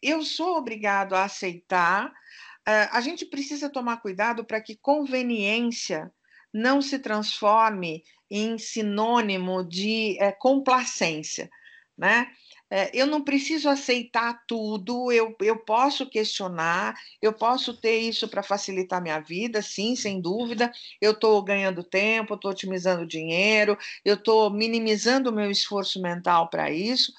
[0.00, 6.12] eu sou obrigado a aceitar, uh, a gente precisa tomar cuidado para que conveniência
[6.52, 11.50] não se transforme em sinônimo de uh, complacência,
[11.98, 12.30] né?
[12.76, 18.42] É, eu não preciso aceitar tudo, eu, eu posso questionar, eu posso ter isso para
[18.42, 20.72] facilitar minha vida, sim, sem dúvida.
[21.00, 26.68] Eu estou ganhando tempo, estou otimizando dinheiro, eu estou minimizando o meu esforço mental para
[26.68, 27.12] isso,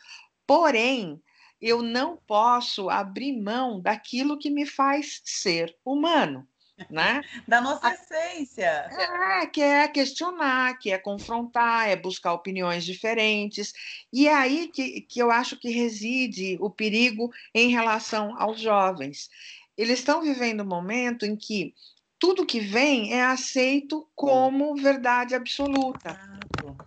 [0.46, 1.22] porém,
[1.62, 6.46] eu não posso abrir mão daquilo que me faz ser humano
[6.90, 7.22] né?
[7.48, 8.66] Da nossa a, essência.
[8.66, 13.74] É, que é questionar, que é confrontar, é buscar opiniões diferentes.
[14.12, 19.30] E é aí que, que eu acho que reside o perigo em relação aos jovens.
[19.78, 21.74] Eles estão vivendo um momento em que
[22.20, 26.20] tudo que vem é aceito como verdade absoluta.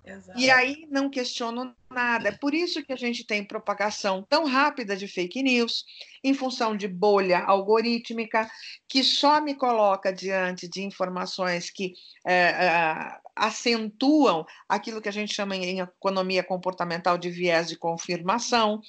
[0.05, 0.39] Exato.
[0.39, 2.29] E aí não questiono nada.
[2.29, 5.85] É por isso que a gente tem propagação tão rápida de fake news,
[6.25, 8.51] em função de bolha algorítmica,
[8.89, 11.95] que só me coloca diante de informações que
[12.27, 18.81] é, é, acentuam aquilo que a gente chama em economia comportamental de viés de confirmação.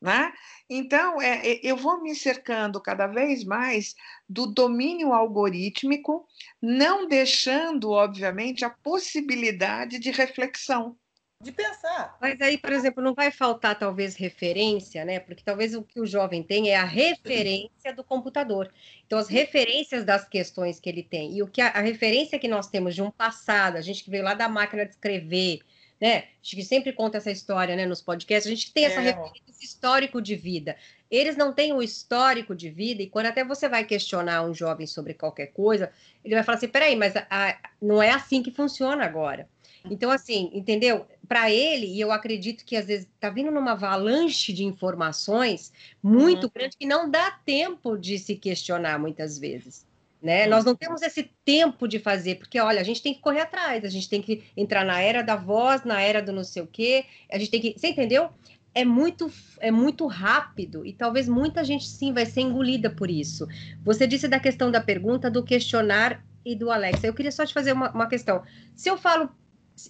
[0.00, 0.32] Né?
[0.70, 3.94] Então, é, é, eu vou me cercando cada vez mais
[4.28, 6.26] do domínio algorítmico,
[6.60, 10.96] não deixando, obviamente, a possibilidade de reflexão.
[11.40, 12.18] De pensar.
[12.20, 15.20] Mas aí, por exemplo, não vai faltar talvez referência, né?
[15.20, 18.70] Porque talvez o que o jovem tem é a referência do computador.
[19.06, 21.36] Então, as referências das questões que ele tem.
[21.36, 24.10] E o que a, a referência que nós temos de um passado, a gente que
[24.10, 25.60] veio lá da máquina de escrever,
[26.00, 26.18] né?
[26.18, 28.46] A gente sempre conta essa história, né, nos podcasts.
[28.46, 29.04] A gente tem essa é.
[29.04, 30.76] referência histórico de vida.
[31.10, 34.86] Eles não têm o histórico de vida, e quando até você vai questionar um jovem
[34.86, 35.90] sobre qualquer coisa,
[36.24, 39.48] ele vai falar assim: peraí, mas a, a, não é assim que funciona agora.
[39.90, 41.06] Então, assim, entendeu?
[41.26, 46.44] Para ele, e eu acredito que às vezes está vindo numa avalanche de informações muito
[46.44, 46.50] uhum.
[46.54, 49.87] grande que não dá tempo de se questionar muitas vezes.
[50.20, 50.46] Né?
[50.46, 53.84] Nós não temos esse tempo de fazer, porque olha, a gente tem que correr atrás,
[53.84, 56.66] a gente tem que entrar na era da voz, na era do não sei o
[56.66, 57.74] quê, a gente tem que.
[57.78, 58.28] Você entendeu?
[58.74, 63.46] É muito, é muito rápido e talvez muita gente sim vai ser engolida por isso.
[63.84, 67.06] Você disse da questão da pergunta, do questionar e do Alexa.
[67.06, 68.42] Eu queria só te fazer uma, uma questão.
[68.74, 69.30] Se eu falo,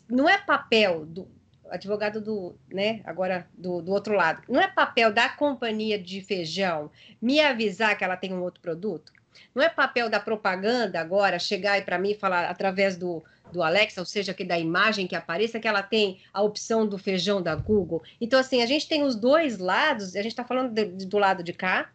[0.09, 1.29] não é papel do
[1.71, 6.91] advogado do, né, agora do, do outro lado, não é papel da companhia de feijão
[7.21, 9.13] me avisar que ela tem um outro produto?
[9.55, 13.23] Não é papel da propaganda agora chegar aí para mim e falar através do,
[13.53, 16.99] do Alexa, ou seja, que da imagem que apareça, que ela tem a opção do
[16.99, 18.03] feijão da Google.
[18.21, 21.43] Então, assim, a gente tem os dois lados, a gente está falando de, do lado
[21.43, 21.91] de cá,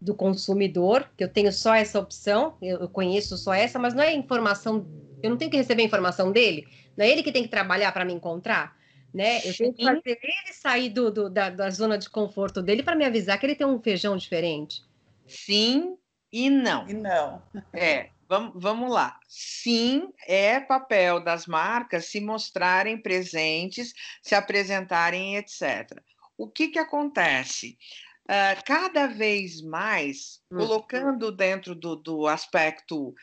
[0.00, 4.02] do consumidor, que eu tenho só essa opção, eu, eu conheço só essa, mas não
[4.02, 4.86] é informação,
[5.22, 8.04] eu não tenho que receber informação dele, não é ele que tem que trabalhar para
[8.04, 8.76] me encontrar,
[9.12, 9.38] né?
[9.44, 12.94] Eu tenho que fazer ele sair do, do da, da zona de conforto dele para
[12.94, 14.82] me avisar que ele tem um feijão diferente.
[15.26, 15.96] Sim,
[16.32, 16.88] e não.
[16.88, 17.42] E não.
[17.72, 19.18] É, vamos, vamos lá.
[19.26, 26.00] Sim, é papel das marcas se mostrarem presentes, se apresentarem, etc.
[26.36, 27.76] O que, que acontece?
[28.24, 30.58] Uh, cada vez mais, hum.
[30.58, 33.14] colocando dentro do, do aspecto uh,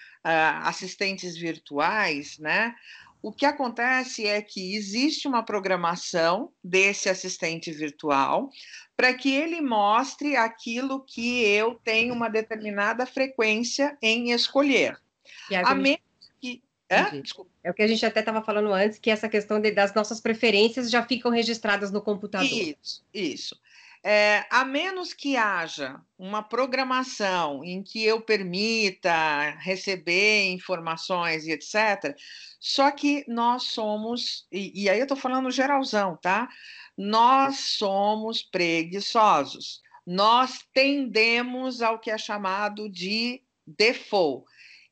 [0.63, 2.73] assistentes virtuais, né?
[3.21, 8.51] O que acontece é que existe uma programação desse assistente virtual
[8.95, 14.97] para que ele mostre aquilo que eu tenho uma determinada frequência em escolher.
[15.51, 15.99] É a menos
[16.41, 16.61] que.
[17.63, 20.21] É o que a gente até estava falando antes, que essa questão de, das nossas
[20.21, 22.47] preferências já ficam registradas no computador.
[22.47, 23.59] Isso, isso.
[24.07, 32.15] É, a menos que haja uma programação em que eu permita receber informações e etc.,
[32.59, 36.47] só que nós somos, e, e aí eu estou falando geralzão, tá?
[36.95, 39.81] Nós somos preguiçosos.
[40.05, 44.45] Nós tendemos ao que é chamado de default.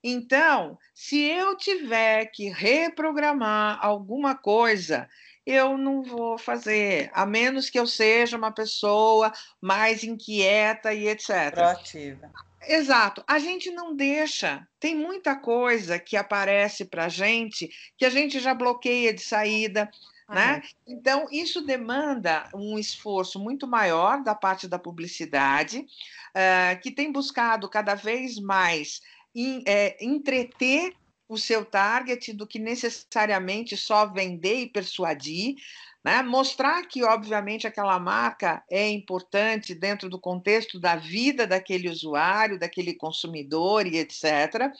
[0.03, 5.07] Então, se eu tiver que reprogramar alguma coisa,
[5.45, 11.51] eu não vou fazer, a menos que eu seja uma pessoa mais inquieta e etc.
[11.53, 12.31] Proativa.
[12.67, 13.23] Exato.
[13.27, 14.65] A gente não deixa.
[14.79, 19.89] Tem muita coisa que aparece para a gente que a gente já bloqueia de saída.
[20.29, 20.63] Né?
[20.87, 27.69] Então, isso demanda um esforço muito maior da parte da publicidade, uh, que tem buscado
[27.69, 29.01] cada vez mais
[29.35, 30.93] in, é, entreter
[31.33, 35.55] o seu target do que necessariamente só vender e persuadir.
[36.03, 36.21] Né?
[36.21, 42.93] Mostrar que, obviamente, aquela marca é importante dentro do contexto da vida daquele usuário, daquele
[42.93, 44.71] consumidor e etc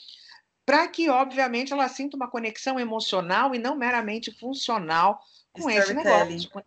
[0.66, 5.20] para que, obviamente, ela sinta uma conexão emocional e não meramente funcional
[5.52, 6.64] com esse negócio.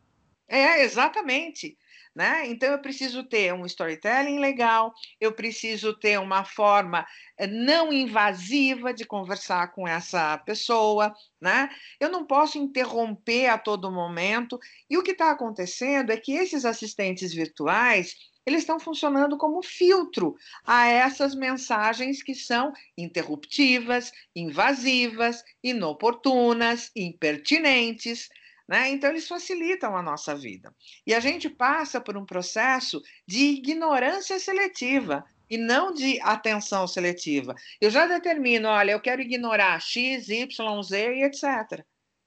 [0.49, 1.77] É, exatamente.
[2.16, 2.46] Né?
[2.46, 8.94] Então, eu preciso ter um storytelling legal, eu preciso ter uma forma eh, não invasiva
[8.94, 11.68] de conversar com essa pessoa, né?
[12.00, 14.59] Eu não posso interromper a todo momento.
[14.88, 20.37] E o que está acontecendo é que esses assistentes virtuais eles estão funcionando como filtro
[20.64, 28.31] a essas mensagens que são interruptivas, invasivas, inoportunas, impertinentes.
[28.68, 28.90] Né?
[28.90, 30.74] Então, eles facilitam a nossa vida.
[31.07, 37.55] E a gente passa por um processo de ignorância seletiva e não de atenção seletiva.
[37.81, 41.85] Eu já determino, olha, eu quero ignorar X, Y, Z e etc.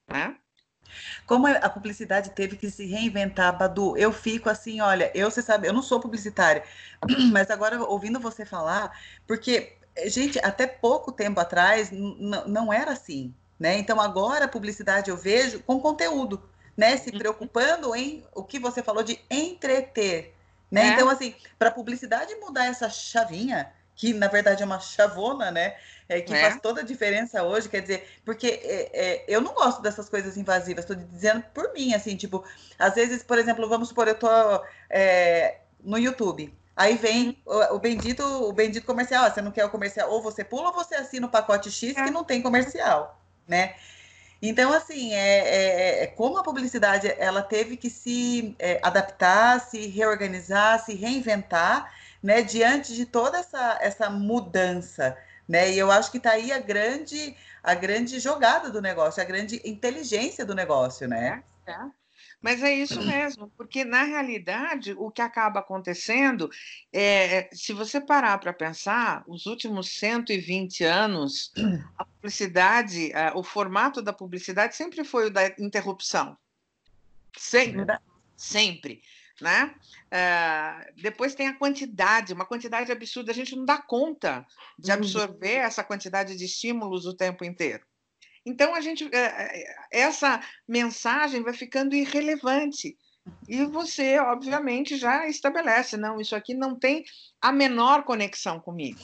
[0.07, 0.37] Né?
[1.25, 5.67] Como a publicidade teve que se reinventar, Badu, eu fico assim, olha, eu você sabe,
[5.67, 6.63] eu não sou publicitária,
[7.31, 8.91] mas agora ouvindo você falar,
[9.27, 13.77] porque gente, até pouco tempo atrás não era assim, né?
[13.77, 16.41] Então agora a publicidade eu vejo com conteúdo,
[16.77, 16.95] né?
[16.97, 17.17] Se uhum.
[17.17, 20.33] preocupando em o que você falou de entreter,
[20.71, 20.81] né?
[20.81, 20.87] É.
[20.93, 25.75] Então assim, para a publicidade mudar essa chavinha, que na verdade é uma chavona, né?
[26.07, 26.41] É, que é.
[26.41, 30.37] faz toda a diferença hoje, quer dizer, porque é, é, eu não gosto dessas coisas
[30.37, 32.43] invasivas, estou dizendo por mim, assim, tipo,
[32.79, 34.27] às vezes, por exemplo, vamos supor, eu tô
[34.89, 37.57] é, no YouTube, aí vem uhum.
[37.57, 40.69] o, o, bendito, o bendito comercial, ah, você não quer o comercial, ou você pula
[40.69, 42.09] ou você assina o pacote X que é.
[42.09, 43.75] não tem comercial, né?
[44.41, 49.87] Então, assim, é, é, é, como a publicidade ela teve que se é, adaptar, se
[49.87, 51.93] reorganizar, se reinventar,
[52.23, 55.71] né, diante de toda essa, essa mudança, né?
[55.71, 59.61] E eu acho que está aí a grande, a grande jogada do negócio, a grande
[59.65, 61.43] inteligência do negócio, né?
[61.65, 61.98] É, é.
[62.41, 66.49] Mas é isso mesmo, porque na realidade o que acaba acontecendo
[66.91, 71.51] é, se você parar para pensar, os últimos 120 anos,
[71.97, 76.37] a publicidade, o formato da publicidade sempre foi o da interrupção.
[77.37, 77.85] Sempre.
[78.37, 79.01] Sempre
[79.41, 79.73] né?
[80.11, 83.31] É, depois tem a quantidade, uma quantidade absurda.
[83.31, 84.45] A gente não dá conta
[84.77, 84.97] de uhum.
[84.97, 87.83] absorver essa quantidade de estímulos o tempo inteiro.
[88.45, 92.97] Então a gente, é, essa mensagem vai ficando irrelevante
[93.47, 97.03] e você, obviamente, já estabelece, não, isso aqui não tem
[97.41, 98.99] a menor conexão comigo.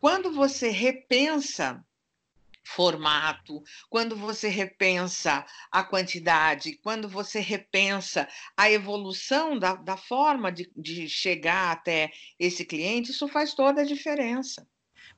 [0.00, 1.84] Quando você repensa
[2.64, 10.70] formato, quando você repensa a quantidade, quando você repensa a evolução da, da forma de,
[10.76, 14.66] de chegar até esse cliente, isso faz toda a diferença.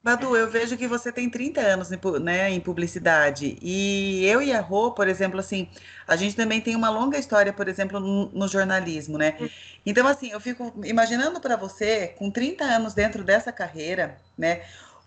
[0.03, 1.88] Badu, eu vejo que você tem 30 anos
[2.20, 3.57] né, em publicidade.
[3.62, 5.68] E eu e a Rô, por exemplo, assim,
[6.09, 9.38] a gente também tem uma longa história, por exemplo, no, jornalismo, né?
[9.86, 14.62] Então, assim, eu fico imaginando para você, com 30 anos dentro dessa carreira, né?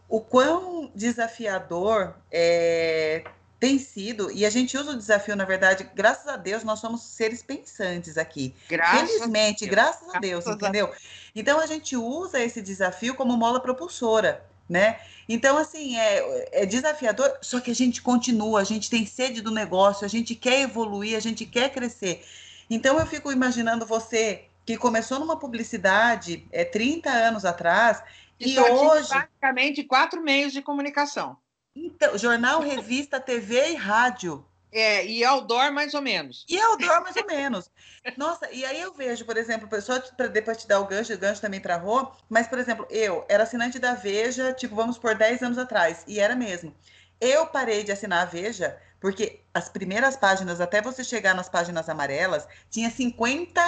[0.07, 3.25] O quão desafiador é,
[3.59, 7.01] tem sido, e a gente usa o desafio, na verdade, graças a Deus, nós somos
[7.01, 8.55] seres pensantes aqui.
[8.69, 10.85] Graças Felizmente, a graças a Deus, graças entendeu?
[10.85, 10.95] A...
[11.35, 14.99] Então a gente usa esse desafio como mola propulsora né?
[15.27, 19.51] Então, assim, é, é, desafiador, só que a gente continua, a gente tem sede do
[19.51, 22.23] negócio, a gente quer evoluir, a gente quer crescer.
[22.69, 28.01] Então, eu fico imaginando você que começou numa publicidade é, 30 anos atrás
[28.39, 29.09] e, e hoje.
[29.09, 31.37] Praticamente quatro meios de comunicação.
[31.75, 34.45] Então, jornal, revista, TV e rádio.
[34.75, 36.45] É, e outdoor mais ou menos.
[36.49, 37.71] E outdoor mais ou menos.
[38.17, 41.17] Nossa, e aí eu vejo, por exemplo, só para depois te dar o gancho, o
[41.17, 45.15] gancho também para Rô, mas, por exemplo, eu era assinante da Veja, tipo, vamos por
[45.15, 46.75] 10 anos atrás, e era mesmo.
[47.21, 51.87] Eu parei de assinar a Veja porque as primeiras páginas, até você chegar nas páginas
[51.87, 53.61] amarelas, tinha 50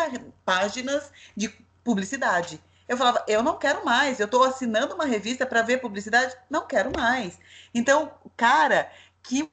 [0.44, 1.48] páginas de
[1.86, 2.62] publicidade.
[2.86, 6.68] Eu falava, eu não quero mais, eu estou assinando uma revista para ver publicidade, não
[6.68, 7.40] quero mais.
[7.74, 8.92] Então, cara,
[9.24, 9.50] que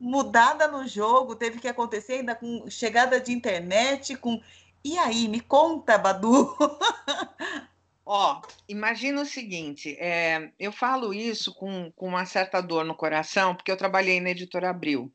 [0.00, 4.42] mudada no jogo teve que acontecer ainda com chegada de internet, com.
[4.82, 6.56] E aí, me conta, Badu.
[8.12, 13.54] Ó, imagina o seguinte, é, eu falo isso com, com uma certa dor no coração,
[13.54, 15.12] porque eu trabalhei na Editora Abril.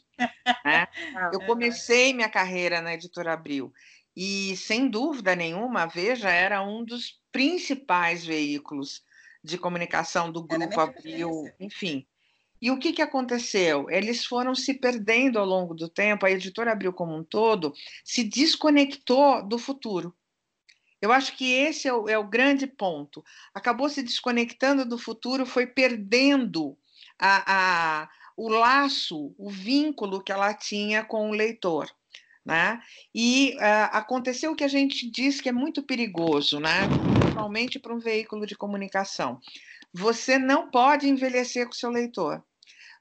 [0.63, 0.87] Né?
[1.33, 3.73] eu comecei minha carreira na Editora Abril.
[4.15, 9.03] E, sem dúvida nenhuma, a Veja era um dos principais veículos
[9.43, 12.07] de comunicação do Grupo Abril, enfim.
[12.65, 13.87] E o que, que aconteceu?
[13.91, 17.71] Eles foram se perdendo ao longo do tempo, a editora Abril como um todo
[18.03, 20.11] se desconectou do futuro.
[20.99, 23.23] Eu acho que esse é o, é o grande ponto.
[23.53, 26.75] Acabou se desconectando do futuro, foi perdendo
[27.19, 31.87] a, a, o laço, o vínculo que ela tinha com o leitor.
[32.43, 32.81] Né?
[33.13, 36.87] E uh, aconteceu o que a gente diz que é muito perigoso, né?
[37.19, 39.39] principalmente para um veículo de comunicação
[39.97, 42.43] você não pode envelhecer com seu leitor.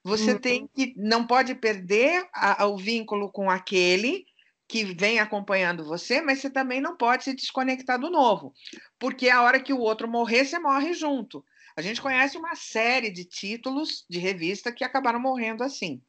[0.05, 0.39] Você uhum.
[0.39, 4.27] tem que não pode perder a, a, o vínculo com aquele
[4.69, 8.53] que vem acompanhando você, mas você também não pode se desconectar do novo,
[8.99, 11.45] porque a hora que o outro morrer, você morre junto.
[11.77, 16.01] A gente conhece uma série de títulos de revista que acabaram morrendo assim.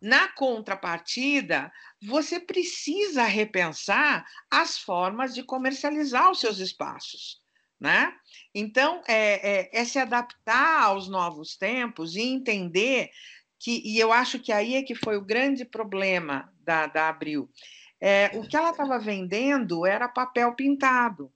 [0.00, 7.43] Na contrapartida, você precisa repensar as formas de comercializar os seus espaços.
[7.80, 8.12] Né?
[8.54, 13.10] Então, é, é, é, se adaptar aos novos tempos e entender
[13.58, 17.50] que, e eu acho que aí é que foi o grande problema da, da Abril.
[18.00, 21.32] É, o que ela estava vendendo era papel pintado,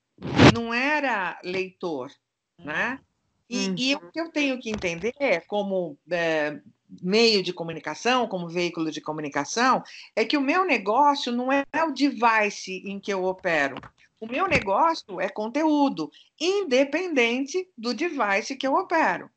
[0.55, 2.11] não era leitor,
[2.59, 3.01] né?
[3.49, 6.61] E, e o que eu tenho que entender como é,
[7.03, 9.83] meio de comunicação, como veículo de comunicação,
[10.15, 13.77] é que o meu negócio não é o device em que eu opero.
[14.21, 16.11] O meu negócio é conteúdo,
[16.41, 19.31] independente do device que eu opero.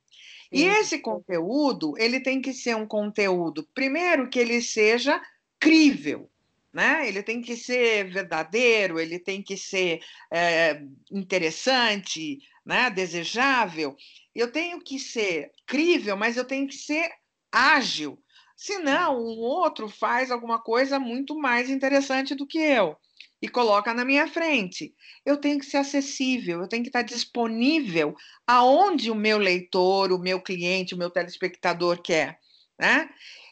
[0.52, 5.22] E esse conteúdo, ele tem que ser um conteúdo, primeiro, que ele seja
[5.58, 6.30] crível,
[6.74, 7.08] né?
[7.08, 12.90] Ele tem que ser verdadeiro, ele tem que ser é, interessante, né?
[12.90, 13.96] desejável.
[14.36, 17.10] Eu tenho que ser crível, mas eu tenho que ser
[17.50, 18.22] ágil.
[18.58, 22.98] Senão, um outro faz alguma coisa muito mais interessante do que eu
[23.42, 24.94] e coloca na minha frente.
[25.26, 28.16] Eu tenho que ser acessível, eu tenho que estar disponível
[28.46, 32.40] aonde o meu leitor, o meu cliente, o meu telespectador quer.
[32.80, 33.10] Né?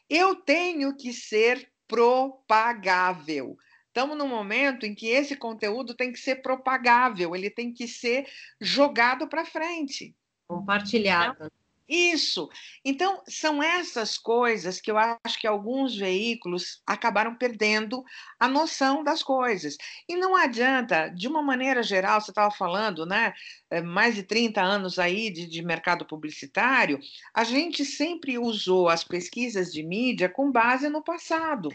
[0.10, 3.58] Eu tenho que ser propagável.
[3.88, 8.28] Estamos num momento em que esse conteúdo tem que ser propagável, ele tem que ser
[8.62, 10.16] jogado para frente.
[10.48, 11.52] Compartilhado.
[11.90, 12.48] Isso.
[12.86, 18.04] Então, são essas coisas que eu acho que alguns veículos acabaram perdendo
[18.40, 19.76] a noção das coisas.
[20.08, 23.34] E não adianta, de uma maneira geral, você estava falando, né?
[23.72, 27.00] Eh, mais de 30 anos aí de, de mercado publicitário,
[27.34, 31.72] a gente sempre usou as pesquisas de mídia com base no passado.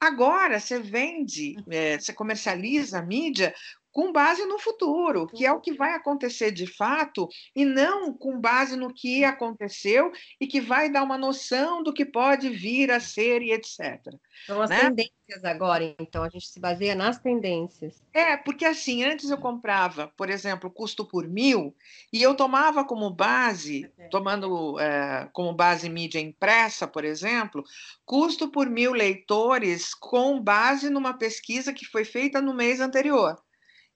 [0.00, 3.54] Agora você vende, é, você comercializa a mídia
[3.92, 8.40] com base no futuro, que é o que vai acontecer de fato, e não com
[8.40, 13.00] base no que aconteceu e que vai dar uma noção do que pode vir a
[13.00, 14.00] ser e etc.
[14.46, 14.80] São as né?
[14.80, 18.02] tendências agora, então a gente se baseia nas tendências.
[18.12, 21.74] É, porque assim, antes eu comprava, por exemplo, custo por mil,
[22.12, 27.64] e eu tomava como base, tomando é, como base mídia impressa, por exemplo,
[28.04, 33.36] custo por mil leitores com base numa pesquisa que foi feita no mês anterior.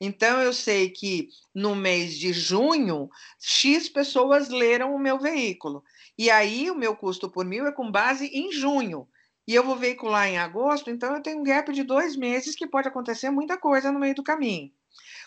[0.00, 3.08] Então, eu sei que no mês de junho,
[3.40, 5.82] X pessoas leram o meu veículo.
[6.18, 9.08] E aí, o meu custo por mil é com base em junho.
[9.46, 12.66] E eu vou veicular em agosto, então eu tenho um gap de dois meses que
[12.66, 14.70] pode acontecer muita coisa no meio do caminho.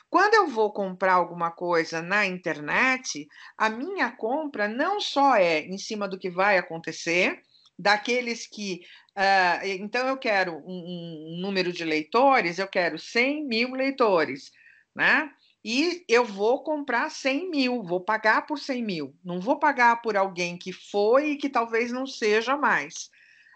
[0.09, 5.77] Quando eu vou comprar alguma coisa na internet, a minha compra não só é em
[5.77, 7.41] cima do que vai acontecer,
[7.77, 8.81] daqueles que.
[9.17, 14.51] Uh, então, eu quero um, um, número de leitores, eu quero 100 mil leitores,
[14.95, 15.33] né?
[15.65, 20.15] E eu vou comprar 100 mil, vou pagar por 100 mil, não vou pagar por
[20.15, 23.09] alguém que foi e que talvez não seja mais.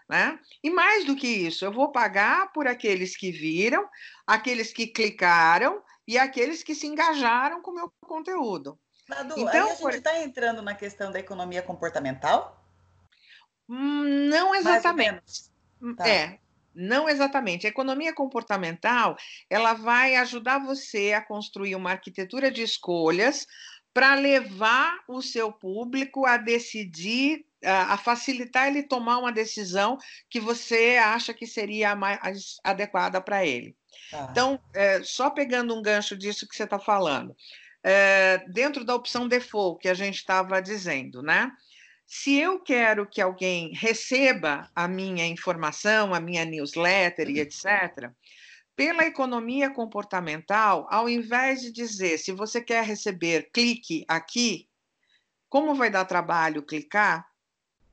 [0.08, 0.36] Né?
[0.62, 3.88] E mais do que isso, eu vou pagar por aqueles que viram,
[4.26, 8.78] aqueles que clicaram e aqueles que se engajaram com o meu conteúdo.
[9.08, 10.18] Madu, então, aí a gente está por...
[10.18, 12.60] entrando na questão da economia comportamental?
[13.68, 15.51] Hum, não exatamente.
[15.96, 16.08] Tá.
[16.08, 16.38] É,
[16.74, 17.66] não exatamente.
[17.66, 19.16] A economia comportamental
[19.50, 23.46] ela vai ajudar você a construir uma arquitetura de escolhas
[23.92, 29.98] para levar o seu público a decidir, a facilitar ele tomar uma decisão
[30.30, 33.76] que você acha que seria a mais adequada para ele.
[34.10, 34.28] Tá.
[34.30, 37.36] Então, é, só pegando um gancho disso que você está falando,
[37.84, 41.52] é, dentro da opção default que a gente estava dizendo, né?
[42.14, 48.10] Se eu quero que alguém receba a minha informação, a minha newsletter e etc.,
[48.76, 54.68] pela economia comportamental, ao invés de dizer se você quer receber, clique aqui,
[55.48, 57.26] como vai dar trabalho clicar,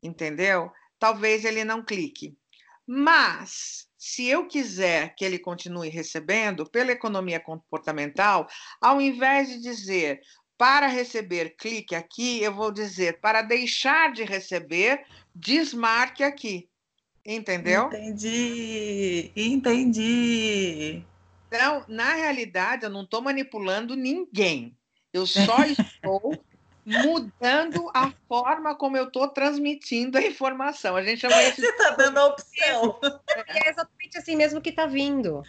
[0.04, 0.70] entendeu?
[1.00, 2.38] Talvez ele não clique.
[2.86, 8.50] Mas, se eu quiser que ele continue recebendo, pela economia comportamental,
[8.82, 10.20] ao invés de dizer
[10.60, 12.44] para receber, clique aqui.
[12.44, 16.68] Eu vou dizer para deixar de receber, desmarque aqui.
[17.26, 17.88] Entendeu?
[17.88, 21.02] Entendi, entendi.
[21.48, 24.76] Então, na realidade, eu não estou manipulando ninguém.
[25.14, 26.38] Eu só estou
[26.86, 30.98] mudando a forma como eu estou transmitindo a informação.
[30.98, 33.00] A gente chama isso Você está dando a opção.
[33.48, 35.42] É exatamente assim mesmo que está vindo.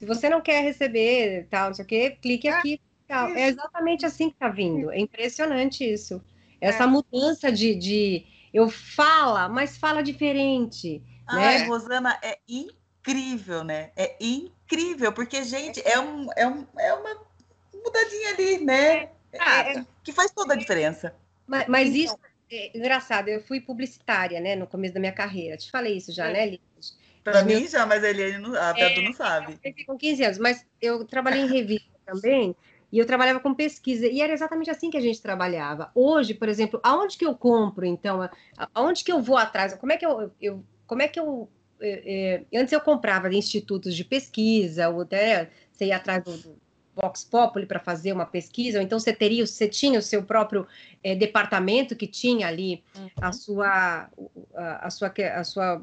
[0.00, 2.78] Se você não quer receber, tal, não sei o quê, clique é.
[3.08, 4.90] É exatamente assim que está vindo.
[4.90, 6.22] É impressionante isso.
[6.60, 6.86] Essa é.
[6.86, 11.02] mudança de, de eu fala, mas fala diferente.
[11.26, 11.64] Ai, né?
[11.66, 13.90] Rosana, é incrível, né?
[13.96, 17.26] É incrível, porque, gente, é, um, é, um, é uma
[17.74, 19.10] mudadinha ali, né?
[19.32, 21.14] É, é, que faz toda a diferença.
[21.46, 22.18] Mas, mas então, isso
[22.50, 25.56] é engraçado, eu fui publicitária, né, no começo da minha carreira.
[25.56, 26.32] Te falei isso já, é.
[26.32, 26.98] né, Liz?
[27.22, 29.58] Para mim já, mas a Eliane não, a Beto não sabe.
[29.62, 32.56] Eu com 15 anos, mas eu trabalhei em revista também,
[32.90, 35.90] e eu trabalhava com pesquisa, e era exatamente assim que a gente trabalhava.
[35.94, 38.28] Hoje, por exemplo, aonde que eu compro, então?
[38.74, 39.74] Aonde que eu vou atrás?
[39.74, 40.30] Como é que eu.
[40.40, 41.48] eu como é que eu.
[41.80, 46.58] É, é, antes eu comprava institutos de pesquisa, ou até você ia atrás do,
[47.00, 50.66] Vox Populi para fazer uma pesquisa, ou então você teria, você tinha o seu próprio
[51.02, 53.08] é, departamento que tinha ali uhum.
[53.20, 54.10] a sua,
[54.54, 55.82] a, a sua, a sua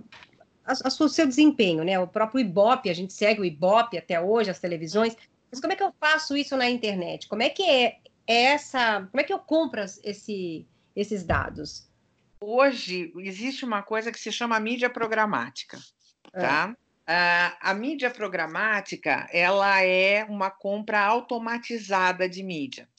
[0.65, 1.97] a, a, o seu desempenho, né?
[1.97, 5.15] O próprio Ibope, a gente segue o Ibope até hoje, as televisões.
[5.51, 7.27] Mas como é que eu faço isso na internet?
[7.27, 9.07] Como é que é essa.
[9.11, 10.65] Como é que eu compro esse,
[10.95, 11.89] esses dados?
[12.39, 15.79] Hoje existe uma coisa que se chama mídia programática,
[16.33, 16.41] é.
[16.41, 16.75] tá?
[17.07, 22.89] A, a mídia programática ela é uma compra automatizada de mídia.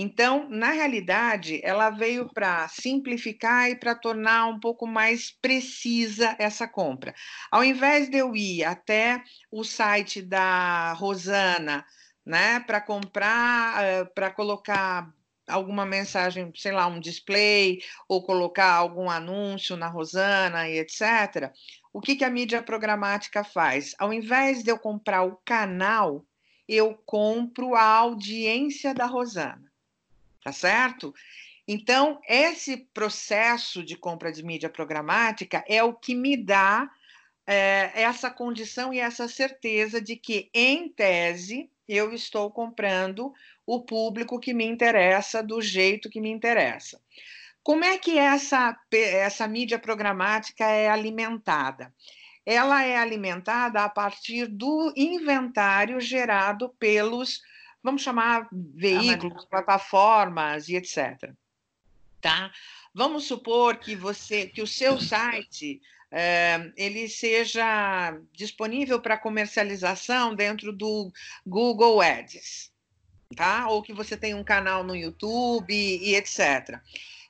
[0.00, 6.68] Então, na realidade, ela veio para simplificar e para tornar um pouco mais precisa essa
[6.68, 7.12] compra.
[7.50, 9.20] Ao invés de eu ir até
[9.50, 11.84] o site da Rosana,
[12.24, 15.12] né, para comprar, eh, para colocar
[15.48, 21.52] alguma mensagem, sei lá, um display, ou colocar algum anúncio na Rosana e etc.
[21.92, 23.96] O que, que a mídia programática faz?
[23.98, 26.24] Ao invés de eu comprar o canal,
[26.68, 29.67] eu compro a audiência da Rosana
[30.48, 31.14] tá certo?
[31.66, 36.90] Então, esse processo de compra de mídia programática é o que me dá
[37.46, 43.30] é, essa condição e essa certeza de que, em tese, eu estou comprando
[43.66, 46.98] o público que me interessa do jeito que me interessa.
[47.62, 51.92] Como é que essa, essa mídia programática é alimentada?
[52.46, 57.42] ela é alimentada a partir do inventário gerado pelos,
[57.82, 61.32] vamos chamar, veículos, plataformas e etc.
[62.20, 62.50] Tá?
[62.94, 70.72] Vamos supor que você, que o seu site é, ele seja disponível para comercialização dentro
[70.72, 71.12] do
[71.46, 72.72] Google Ads,
[73.36, 73.68] tá?
[73.68, 76.80] Ou que você tem um canal no YouTube e, e etc.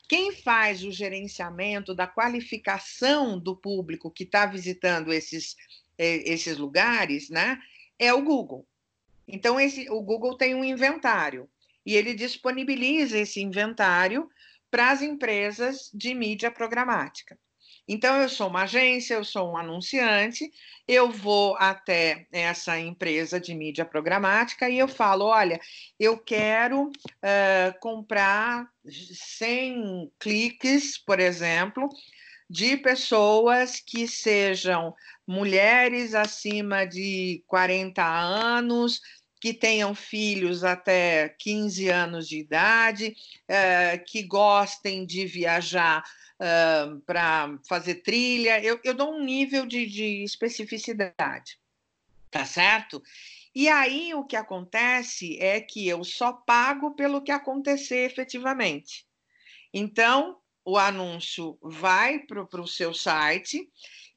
[0.08, 5.56] Quem faz o gerenciamento da qualificação do público que está visitando esses,
[5.98, 7.60] esses lugares, né?
[7.98, 8.66] É o Google.
[9.28, 11.48] Então, esse, o Google tem um inventário
[11.84, 14.28] e ele disponibiliza esse inventário
[14.70, 17.38] para as empresas de mídia programática.
[17.86, 20.50] Então, eu sou uma agência, eu sou um anunciante,
[20.86, 25.58] eu vou até essa empresa de mídia programática e eu falo: olha,
[25.98, 31.88] eu quero uh, comprar 100 cliques, por exemplo,
[32.48, 34.94] de pessoas que sejam
[35.26, 39.00] mulheres acima de 40 anos,
[39.40, 46.04] que tenham filhos até 15 anos de idade, uh, que gostem de viajar
[47.04, 51.58] para fazer trilha, eu, eu dou um nível de, de especificidade,
[52.30, 53.02] tá certo?
[53.52, 59.04] E aí o que acontece é que eu só pago pelo que acontecer efetivamente.
[59.74, 63.68] Então, o anúncio vai para o seu site,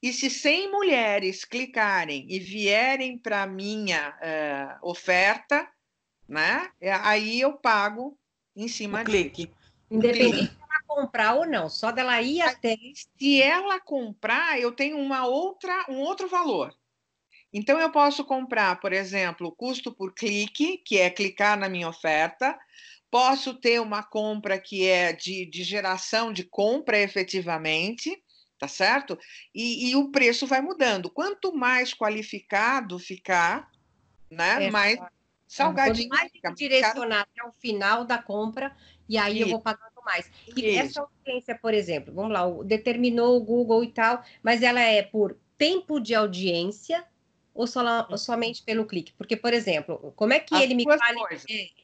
[0.01, 5.67] e se 100 mulheres clicarem e vierem para a minha uh, oferta,
[6.27, 6.71] né,
[7.03, 8.17] aí eu pago
[8.55, 9.51] em cima o clique.
[9.89, 10.61] Independente
[10.95, 12.75] comprar ou não, só dela ir até.
[13.17, 16.75] Se ela comprar, eu tenho uma outra, um outro valor.
[17.53, 21.89] Então, eu posso comprar, por exemplo, o custo por clique, que é clicar na minha
[21.89, 22.57] oferta.
[23.09, 28.21] Posso ter uma compra que é de, de geração de compra efetivamente,
[28.61, 29.17] tá certo?
[29.55, 31.09] E, e, o preço vai mudando.
[31.09, 33.71] Quanto mais qualificado ficar,
[34.29, 34.99] né, é, mais
[35.47, 36.09] salgadinho.
[36.09, 38.77] Quanto mais fica, direcionar até o final da compra,
[39.09, 39.45] e aí Isso.
[39.45, 40.29] eu vou pagar mais.
[40.55, 40.79] E Isso.
[40.79, 45.35] essa audiência, por exemplo, vamos lá, determinou o Google e tal, mas ela é por
[45.57, 47.03] tempo de audiência
[47.61, 49.13] ou, ou somente pelo clique?
[49.17, 50.99] Porque, por exemplo, como é que ele me, quali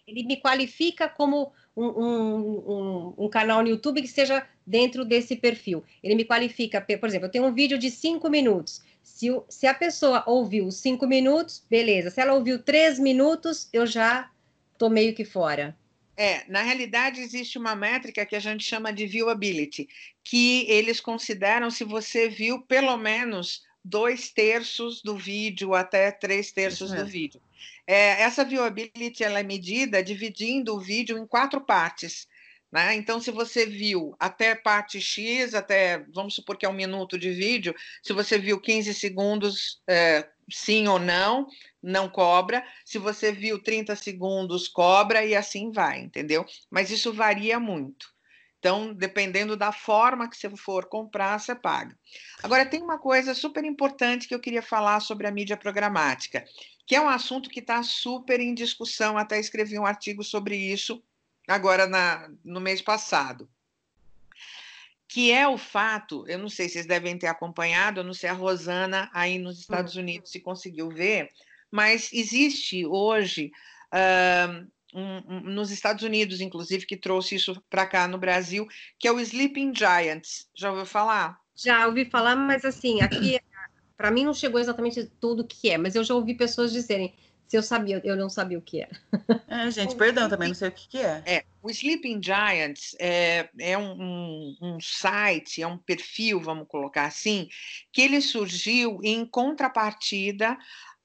[0.08, 2.36] ele me qualifica como um, um,
[2.68, 5.84] um, um, canal no YouTube que esteja dentro desse perfil?
[6.04, 8.82] Ele me qualifica, por exemplo, eu tenho um vídeo de cinco minutos.
[9.04, 12.10] Se, se a pessoa ouviu cinco minutos, beleza.
[12.10, 14.30] Se ela ouviu três minutos, eu já
[14.74, 15.76] estou meio que fora.
[16.20, 19.88] É, na realidade existe uma métrica que a gente chama de viewability,
[20.24, 26.92] que eles consideram se você viu pelo menos dois terços do vídeo até três terços
[26.92, 27.42] do vídeo.
[27.86, 32.28] É, essa viewability ela é medida dividindo o vídeo em quatro partes.
[32.72, 32.96] Né?
[32.96, 37.32] Então, se você viu até parte X, até vamos supor que é um minuto de
[37.32, 37.74] vídeo,
[38.04, 41.48] se você viu 15 segundos, é, sim ou não,
[41.82, 42.66] não cobra.
[42.84, 46.46] Se você viu 30 segundos, cobra e assim vai, entendeu?
[46.70, 48.17] Mas isso varia muito.
[48.60, 51.98] Então, dependendo da forma que você for comprar, você paga.
[52.42, 56.44] Agora, tem uma coisa super importante que eu queria falar sobre a mídia programática,
[56.86, 59.18] que é um assunto que está super em discussão.
[59.18, 61.04] Até escrevi um artigo sobre isso
[61.48, 63.48] agora na, no mês passado
[65.08, 68.30] que é o fato, eu não sei se vocês devem ter acompanhado, eu não sei
[68.30, 70.02] a Rosana aí nos Estados uhum.
[70.02, 71.30] Unidos se conseguiu ver,
[71.72, 73.52] mas existe hoje
[73.94, 78.68] uh, um, um, nos Estados Unidos, inclusive, que trouxe isso para cá no Brasil,
[79.00, 80.48] que é o Sleeping Giants.
[80.56, 81.40] Já ouviu falar?
[81.56, 83.40] Já ouvi falar, mas assim, aqui
[83.98, 87.16] para mim não chegou exatamente tudo o que é, mas eu já ouvi pessoas dizerem
[87.48, 88.92] se eu sabia, eu não sabia o que era.
[89.48, 91.24] É, gente, perdão, também não sei o que, que é.
[91.26, 91.44] é.
[91.64, 97.48] O Sleeping Giants é, é um, um, um, site, é um perfil, vamos colocar assim,
[97.92, 100.58] que ele surgiu em contrapartida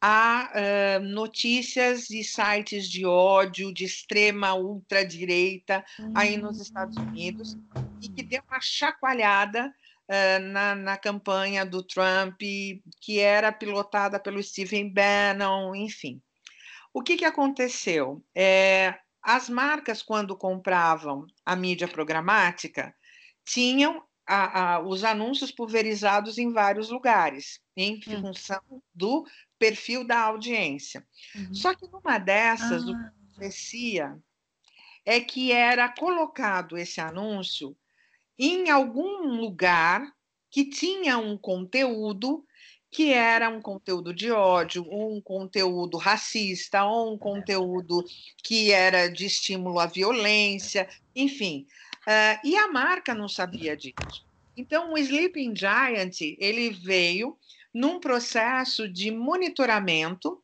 [0.05, 6.13] a uh, notícias e sites de ódio de extrema ultradireita hum.
[6.13, 7.57] aí nos Estados Unidos
[8.01, 9.73] e que deu uma chacoalhada
[10.09, 12.41] uh, na, na campanha do Trump,
[13.01, 16.21] que era pilotada pelo Stephen Bannon, enfim.
[16.93, 18.25] O que, que aconteceu?
[18.35, 22.93] É, as marcas, quando compravam a mídia programática,
[23.45, 28.21] tinham a, a, os anúncios pulverizados em vários lugares, em hum.
[28.21, 28.61] função
[28.95, 29.25] do
[29.63, 31.07] perfil da audiência.
[31.37, 31.55] Uhum.
[31.55, 32.87] Só que numa dessas, ah.
[32.87, 34.19] o que acontecia
[35.07, 37.77] é que era colocado esse anúncio
[38.37, 40.05] em algum lugar
[40.51, 42.45] que tinha um conteúdo
[42.91, 48.05] que era um conteúdo de ódio, ou um conteúdo racista, ou um conteúdo
[48.45, 50.87] que era de estímulo à violência,
[51.17, 51.67] enfim.
[52.03, 54.27] Uh, e a marca não sabia disso.
[54.55, 57.39] Então, o Sleeping Giant ele veio
[57.73, 60.43] num processo de monitoramento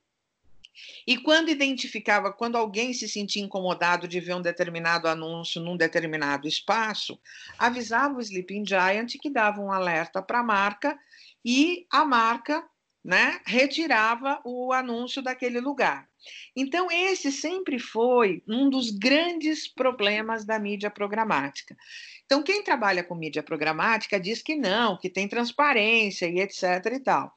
[1.06, 6.46] e quando identificava, quando alguém se sentia incomodado de ver um determinado anúncio num determinado
[6.46, 7.18] espaço,
[7.58, 10.98] avisava o Sleeping Giant que dava um alerta para a marca
[11.44, 12.64] e a marca
[13.04, 16.08] né, retirava o anúncio daquele lugar.
[16.54, 21.76] Então, esse sempre foi um dos grandes problemas da mídia programática.
[22.24, 27.00] Então, quem trabalha com mídia programática diz que não, que tem transparência e etc e
[27.00, 27.32] tal.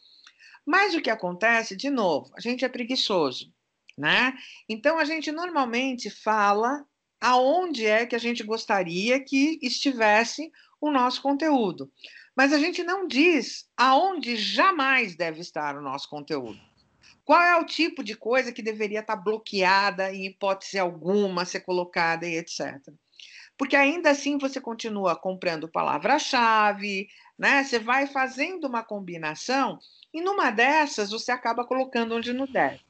[0.65, 3.53] Mas o que acontece, de novo, a gente é preguiçoso,
[3.97, 4.33] né?
[4.67, 6.85] Então, a gente normalmente fala
[7.19, 11.91] aonde é que a gente gostaria que estivesse o nosso conteúdo
[12.41, 16.59] mas a gente não diz aonde jamais deve estar o nosso conteúdo.
[17.23, 22.27] Qual é o tipo de coisa que deveria estar bloqueada em hipótese alguma, ser colocada
[22.27, 22.81] e etc.
[23.55, 27.63] Porque ainda assim você continua comprando palavra-chave, né?
[27.63, 29.77] Você vai fazendo uma combinação
[30.11, 32.81] e numa dessas você acaba colocando onde não deve.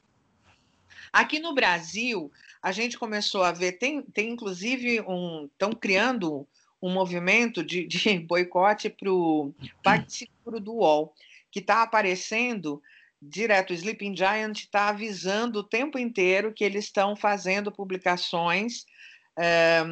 [1.12, 2.32] Aqui no Brasil,
[2.62, 5.44] a gente começou a ver, tem, tem inclusive um.
[5.44, 6.48] Estão criando
[6.82, 11.14] um movimento de, de boicote para o PagSeguro do UOL,
[11.50, 12.82] que está aparecendo
[13.20, 13.70] direto.
[13.70, 18.84] O Sleeping Giant está avisando o tempo inteiro que eles estão fazendo publicações
[19.38, 19.82] é,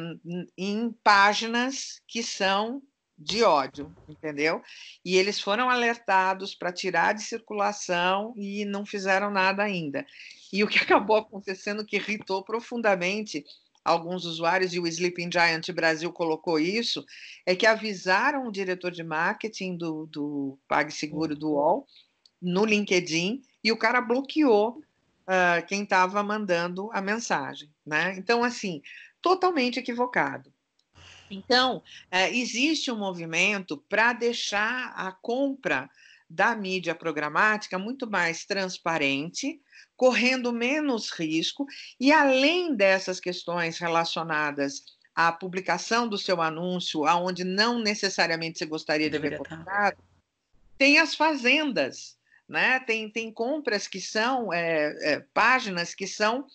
[0.57, 2.81] em páginas que são
[3.17, 4.61] de ódio, entendeu?
[5.05, 10.05] E eles foram alertados para tirar de circulação e não fizeram nada ainda.
[10.51, 13.45] E o que acabou acontecendo que irritou profundamente
[13.83, 17.05] alguns usuários, e o Sleeping Giant Brasil colocou isso,
[17.45, 21.87] é que avisaram o diretor de marketing do, do PagSeguro do UOL
[22.41, 24.81] no LinkedIn e o cara bloqueou
[25.21, 27.69] uh, quem estava mandando a mensagem.
[27.85, 28.15] Né?
[28.17, 28.81] Então, assim,
[29.21, 30.51] totalmente equivocado.
[31.29, 35.89] Então, uh, existe um movimento para deixar a compra
[36.29, 39.61] da mídia programática muito mais transparente,
[40.01, 41.67] correndo menos risco,
[41.99, 44.83] e além dessas questões relacionadas
[45.13, 50.03] à publicação do seu anúncio, aonde não necessariamente você gostaria de ver publicado,
[50.75, 52.17] tem as fazendas,
[52.49, 52.79] né?
[52.79, 56.47] tem, tem compras que são é, é, páginas que são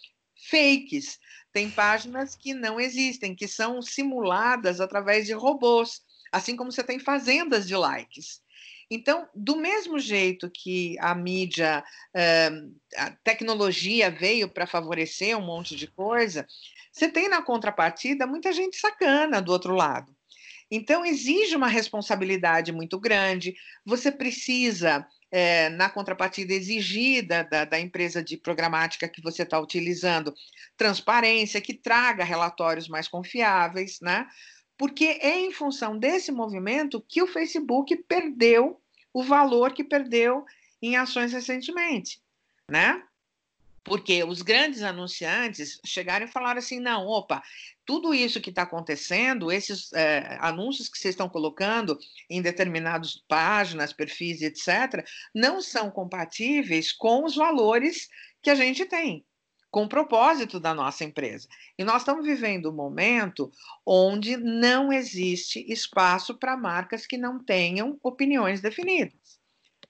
[0.51, 1.20] fakes,
[1.53, 6.99] tem páginas que não existem, que são simuladas através de robôs, assim como você tem
[6.99, 8.42] fazendas de likes.
[8.91, 11.82] Então, do mesmo jeito que a mídia,
[12.14, 12.51] eh,
[12.97, 16.47] a tecnologia veio para favorecer um monte de coisa,
[16.93, 20.14] você tem na contrapartida muita gente sacana do outro lado.
[20.70, 25.07] Então, exige uma responsabilidade muito grande, você precisa.
[25.28, 30.32] É, na contrapartida exigida da, da, empresa de programática que você está utilizando,
[30.76, 34.24] transparência, que traga relatórios mais confiáveis, né?
[34.77, 38.81] Porque é em função desse movimento que o Facebook perdeu
[39.12, 40.45] o valor que perdeu
[40.83, 42.20] em ações recentemente,
[42.70, 43.03] né?
[43.83, 47.43] Porque os grandes anunciantes chegaram e falaram assim: não, opa,
[47.85, 51.97] tudo isso que está acontecendo, esses é, anúncios que vocês estão colocando
[52.29, 58.09] em determinadas páginas, perfis, etc., não são compatíveis com os valores
[58.43, 59.24] que a gente tem
[59.77, 61.47] com o propósito da nossa empresa.
[61.77, 63.53] E nós estamos vivendo um momento
[63.85, 69.39] onde não existe espaço para marcas que não tenham opiniões definidas.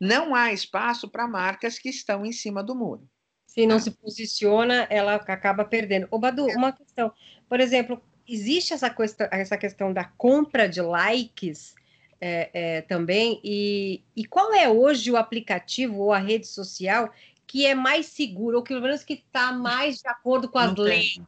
[0.01, 3.09] Não há espaço para marcas que estão em cima do muro.
[3.47, 6.09] Se não se posiciona, ela acaba perdendo.
[6.11, 7.12] Ô, Badu, uma questão.
[7.49, 11.76] Por exemplo, existe essa questão, essa questão da compra de likes
[12.20, 17.12] é, é, também, e, e qual é hoje o aplicativo ou a rede social
[17.47, 20.74] que é mais seguro, ou que pelo menos que está mais de acordo com as
[20.74, 21.14] não leis.
[21.14, 21.26] Tem.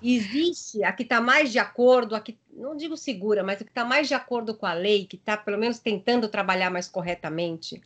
[0.00, 3.70] Existe a que está mais de acordo, a que, não digo segura, mas a que
[3.70, 7.82] está mais de acordo com a lei, que está pelo menos tentando trabalhar mais corretamente?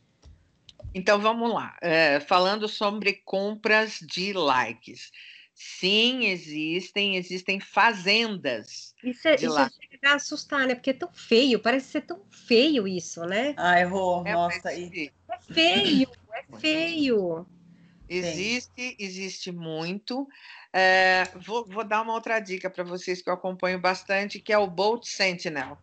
[0.95, 5.11] Então vamos lá, é, falando sobre compras de likes.
[5.55, 8.95] Sim, existem, existem fazendas.
[9.03, 10.74] Isso, é, isso chega a assustar, né?
[10.74, 13.55] Porque é tão feio, parece ser tão feio isso, né?
[13.57, 14.68] Ah, errou, é, nossa.
[14.68, 15.11] Aí.
[15.30, 17.47] É feio, é feio.
[18.16, 20.28] Existe, existe muito.
[20.72, 24.58] É, vou, vou, dar uma outra dica para vocês que eu acompanho bastante, que é
[24.58, 25.78] o Bolt Sentinel.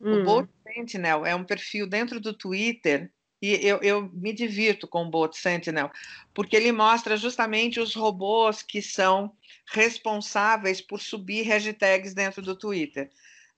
[0.00, 0.20] Hum.
[0.20, 3.10] O Bolt Sentinel é um perfil dentro do Twitter
[3.40, 5.90] e eu, eu, me divirto com o Bolt Sentinel,
[6.32, 9.36] porque ele mostra justamente os robôs que são
[9.66, 13.10] responsáveis por subir hashtags dentro do Twitter,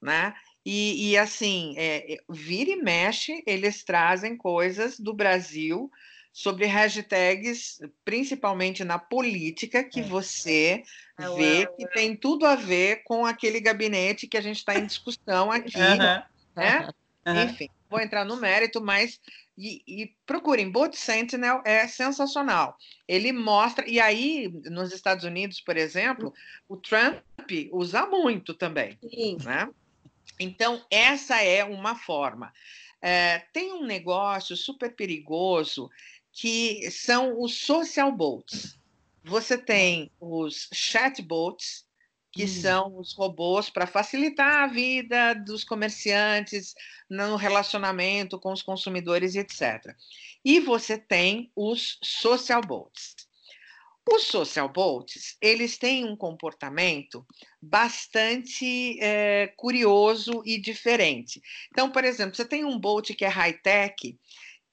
[0.02, 0.34] né?
[0.64, 5.88] E, e assim, é, vira e mexe, eles trazem coisas do Brasil
[6.37, 10.03] sobre hashtags, principalmente na política, que é.
[10.03, 10.82] você
[11.18, 14.78] é, vê é, que tem tudo a ver com aquele gabinete que a gente está
[14.78, 16.26] em discussão aqui, né?
[17.43, 19.18] Enfim, vou entrar no mérito, mas
[19.57, 22.76] E, e, procurem, Boat Sentinel é sensacional.
[23.09, 26.34] Ele mostra, e aí, nos Estados Unidos, por exemplo,
[26.68, 27.22] o Trump
[27.72, 28.99] usa muito também.
[29.01, 29.39] Sim.
[29.43, 29.66] Né?
[30.39, 32.53] Então, essa é uma forma.
[33.01, 35.89] É, tem um negócio super perigoso
[36.37, 38.78] que são os social boats.
[39.24, 41.87] Você tem os chatbots,
[42.30, 42.49] que hum.
[42.49, 46.74] são os robôs para facilitar a vida dos comerciantes
[47.09, 49.97] no relacionamento com os consumidores, etc.
[50.45, 53.16] E você tem os social bots.
[54.09, 57.26] Os social bots, eles têm um comportamento
[57.61, 61.41] bastante é, curioso e diferente.
[61.72, 64.16] Então, por exemplo, você tem um bot que é high-tech,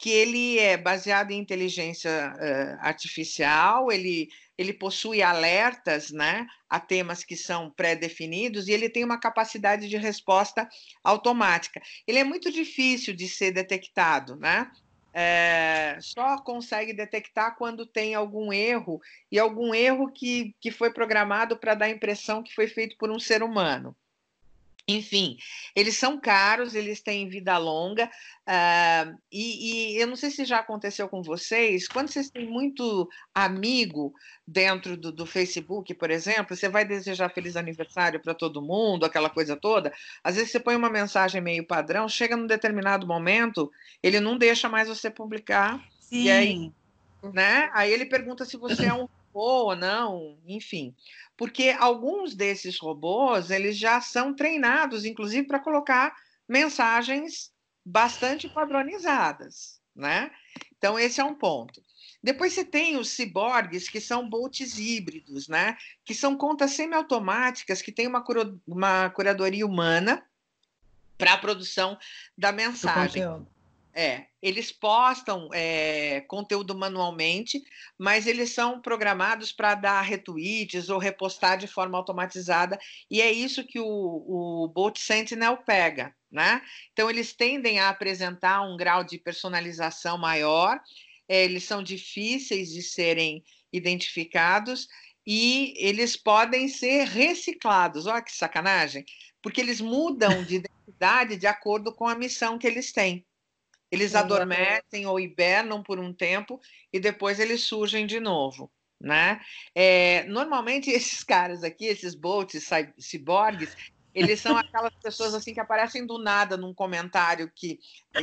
[0.04, 4.28] que ele é baseado em inteligência uh, artificial, ele,
[4.58, 9.96] ele possui alertas né, a temas que são pré-definidos e ele tem uma capacidade de
[9.96, 10.68] resposta
[11.02, 11.82] automática.
[12.06, 14.70] Ele é muito difícil de ser detectado, né?
[15.14, 19.00] É, só consegue detectar quando tem algum erro,
[19.32, 23.10] e algum erro que, que foi programado para dar a impressão que foi feito por
[23.10, 23.96] um ser humano.
[24.86, 25.38] Enfim,
[25.74, 30.60] eles são caros, eles têm vida longa, uh, e, e, eu não sei se já
[30.60, 34.14] aconteceu com vocês, quando vocês têm muito amigo
[34.46, 39.30] dentro do, do Facebook, por exemplo, você vai desejar feliz aniversário para todo mundo, aquela
[39.30, 43.72] coisa toda, às vezes você põe uma mensagem meio padrão, chega num determinado momento,
[44.02, 46.24] ele não deixa mais você publicar, Sim.
[46.24, 46.72] e aí,
[47.34, 47.72] né?
[47.74, 50.96] Aí ele pergunta se você é um robô ou não, enfim
[51.38, 56.16] porque alguns desses robôs eles já são treinados, inclusive, para colocar
[56.48, 57.52] mensagens
[57.86, 60.32] bastante padronizadas, né?
[60.78, 61.82] Então, esse é um ponto.
[62.22, 65.76] Depois você tem os ciborgues, que são bots híbridos, né?
[66.06, 70.26] Que são contas semiautomáticas que têm uma, cura uma curadoria humana
[71.18, 71.98] para a produção
[72.38, 73.24] da mensagem.
[73.96, 77.62] É, eles postam é, conteúdo manualmente,
[77.96, 82.80] mas eles são programados para dar retweets ou repostar de forma automatizada,
[83.10, 86.64] e é isso que o, o Bot Sentinel pega, né?
[86.92, 90.82] Então, eles tendem a apresentar um grau de personalização maior,
[91.30, 94.88] é, eles são difíceis de serem identificados
[95.26, 98.08] e eles podem ser reciclados.
[98.08, 99.06] Olha que sacanagem!
[99.42, 103.26] Porque eles mudam de identidade de acordo com a missão que eles têm.
[103.94, 106.60] Eles adormecem ou hibernam por um tempo
[106.92, 108.72] e depois eles surgem de novo.
[109.00, 109.40] Né?
[109.76, 112.68] É, normalmente esses caras aqui, esses bots,
[112.98, 113.76] ciborgues,
[114.16, 117.80] eles são aquelas pessoas assim que aparecem do nada num comentário que,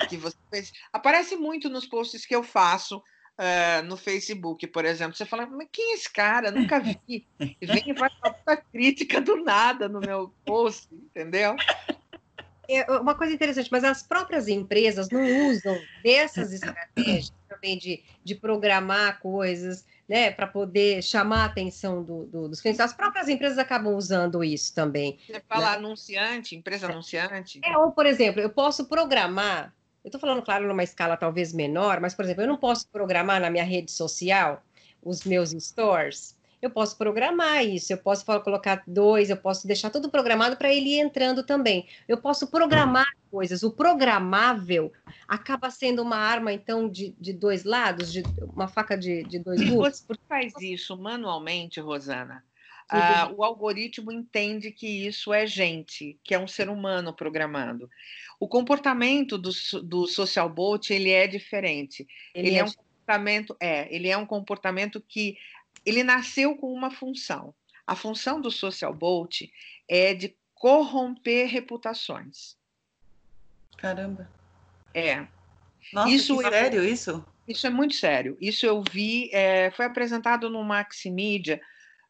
[0.08, 0.72] que você fez.
[0.92, 5.16] Aparece muito nos posts que eu faço uh, no Facebook, por exemplo.
[5.16, 6.50] Você fala, mas quem é esse cara?
[6.50, 6.98] Nunca vi.
[7.38, 11.54] E vem e faz uma crítica do nada no meu post, entendeu?
[12.72, 18.34] É uma coisa interessante, mas as próprias empresas não usam dessas estratégias também de, de
[18.34, 22.80] programar coisas, né, para poder chamar a atenção do, do, dos clientes.
[22.80, 25.18] As próprias empresas acabam usando isso também.
[25.26, 25.76] Você fala né?
[25.76, 27.60] anunciante, empresa anunciante?
[27.64, 32.00] É, ou, por exemplo, eu posso programar, eu estou falando, claro, numa escala talvez menor,
[32.00, 34.62] mas, por exemplo, eu não posso programar na minha rede social
[35.02, 40.10] os meus stores eu posso programar isso, eu posso colocar dois, eu posso deixar tudo
[40.10, 41.86] programado para ele ir entrando também.
[42.06, 43.62] Eu posso programar coisas.
[43.62, 44.92] O programável
[45.26, 48.22] acaba sendo uma arma, então, de, de dois lados, de
[48.54, 50.04] uma faca de, de dois gumes.
[50.06, 52.44] Você faz isso manualmente, Rosana?
[52.92, 57.88] Ah, o algoritmo entende que isso é gente, que é um ser humano programando.
[58.38, 59.50] O comportamento do,
[59.84, 62.06] do social bot ele é diferente.
[62.34, 65.36] Ele, ele é, é um comportamento, é, ele é um comportamento que
[65.84, 67.54] ele nasceu com uma função.
[67.86, 69.42] A função do social bolt
[69.88, 72.56] é de corromper reputações.
[73.76, 74.30] Caramba.
[74.94, 75.26] É.
[75.92, 77.24] Nossa, isso é sério isso?
[77.48, 78.36] Isso é muito sério.
[78.40, 81.60] Isso eu vi, é, foi apresentado no Maximídia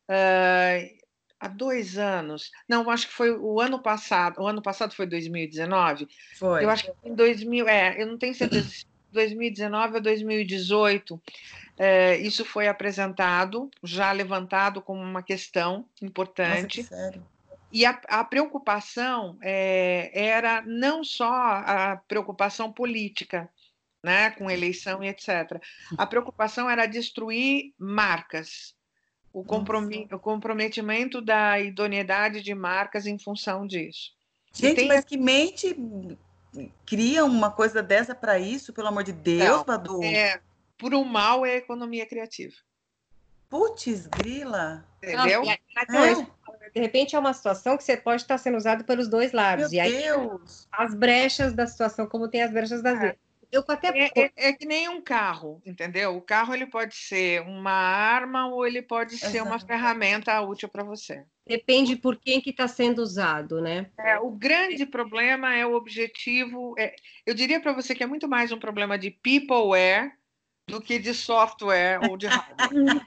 [0.08, 1.00] uh,
[1.38, 2.50] há dois anos.
[2.68, 4.42] Não, acho que foi o ano passado.
[4.42, 6.08] O ano passado foi 2019?
[6.36, 6.64] Foi.
[6.64, 11.22] Eu acho que em 2000, é, eu não tenho certeza se 2019 ou 2018.
[11.82, 16.82] É, isso foi apresentado, já levantado como uma questão importante.
[16.82, 17.26] Nossa, sério?
[17.72, 23.48] E a, a preocupação é, era não só a preocupação política,
[24.02, 25.58] né, com eleição e etc.
[25.96, 28.74] A preocupação era destruir marcas,
[29.32, 34.10] o, o comprometimento da idoneidade de marcas em função disso.
[34.52, 34.88] Gente, tem...
[34.88, 35.74] mas que mente
[36.84, 40.02] cria uma coisa dessa para isso, pelo amor de Deus, Badu?
[40.02, 40.40] É,
[40.80, 42.54] por um mal é economia criativa.
[43.50, 44.84] Putz, grila.
[45.02, 45.42] Entendeu?
[45.88, 46.14] Não, é.
[46.72, 49.70] De repente é uma situação que você pode estar sendo usado pelos dois lados.
[49.70, 50.68] Meu e aí Deus.
[50.72, 53.16] as brechas da situação, como tem as brechas das é.
[53.50, 56.16] eu até é, é, é, que nem um carro, entendeu?
[56.16, 59.32] O carro ele pode ser uma arma ou ele pode Exato.
[59.32, 61.24] ser uma ferramenta útil para você.
[61.44, 63.90] Depende por quem que está sendo usado, né?
[63.98, 66.74] É, o grande problema é o objetivo.
[66.78, 66.94] É,
[67.26, 70.12] eu diria para você que é muito mais um problema de peopleware
[70.70, 73.02] do que de software ou de hardware.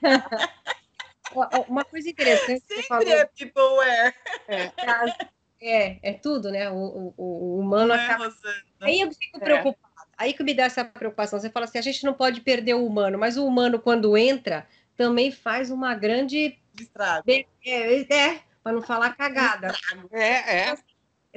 [1.68, 2.60] Uma coisa interessante.
[2.60, 3.08] Sempre você falou...
[3.08, 4.14] é peopleware.
[4.46, 4.72] É.
[5.60, 6.70] É, é tudo, né?
[6.70, 8.32] O, o, o humano é, acaba.
[8.80, 9.40] Aí eu fico é.
[9.40, 9.94] preocupada.
[10.16, 11.40] Aí que me dá essa preocupação.
[11.40, 14.66] Você fala assim: a gente não pode perder o humano, mas o humano, quando entra,
[14.96, 16.58] também faz uma grande.
[16.78, 17.24] Estrago.
[17.30, 19.74] É, é, é para não falar cagada.
[20.10, 20.78] É, é.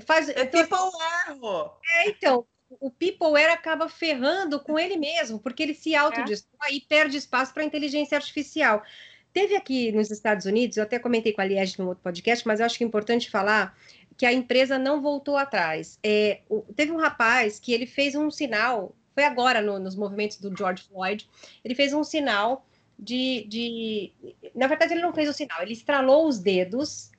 [0.06, 1.72] Faz, é então, people erro.
[1.96, 6.74] É, então, o people error acaba ferrando com ele mesmo, porque ele se autodestrói é.
[6.76, 8.84] e perde espaço para a inteligência artificial.
[9.32, 12.60] Teve aqui nos Estados Unidos, eu até comentei com a Liege no outro podcast, mas
[12.60, 13.78] eu acho que é importante falar
[14.18, 16.00] que a empresa não voltou atrás.
[16.04, 20.38] É, o, teve um rapaz que ele fez um sinal, foi agora no, nos movimentos
[20.38, 21.30] do George Floyd,
[21.64, 22.66] ele fez um sinal
[22.98, 24.14] de, de.
[24.56, 27.12] Na verdade, ele não fez o sinal, ele estralou os dedos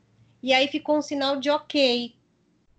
[0.43, 2.17] e aí ficou um sinal de ok,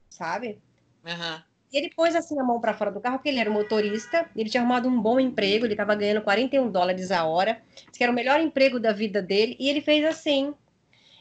[0.10, 0.60] sabe?
[1.06, 1.49] Uhum.
[1.72, 4.30] E ele pôs assim a mão para fora do carro, porque ele era um motorista,
[4.36, 7.62] ele tinha arrumado um bom emprego, ele estava ganhando 41 dólares a hora,
[7.96, 10.54] que era o melhor emprego da vida dele, e ele fez assim,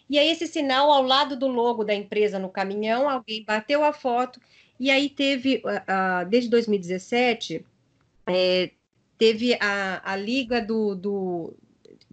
[0.09, 3.93] e aí, esse sinal ao lado do logo da empresa no caminhão, alguém bateu a
[3.93, 4.41] foto,
[4.81, 7.65] e aí teve, uh, uh, desde 2017,
[8.27, 8.71] é,
[9.19, 10.95] teve a, a liga do.
[10.95, 11.55] do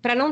[0.02, 0.32] para não,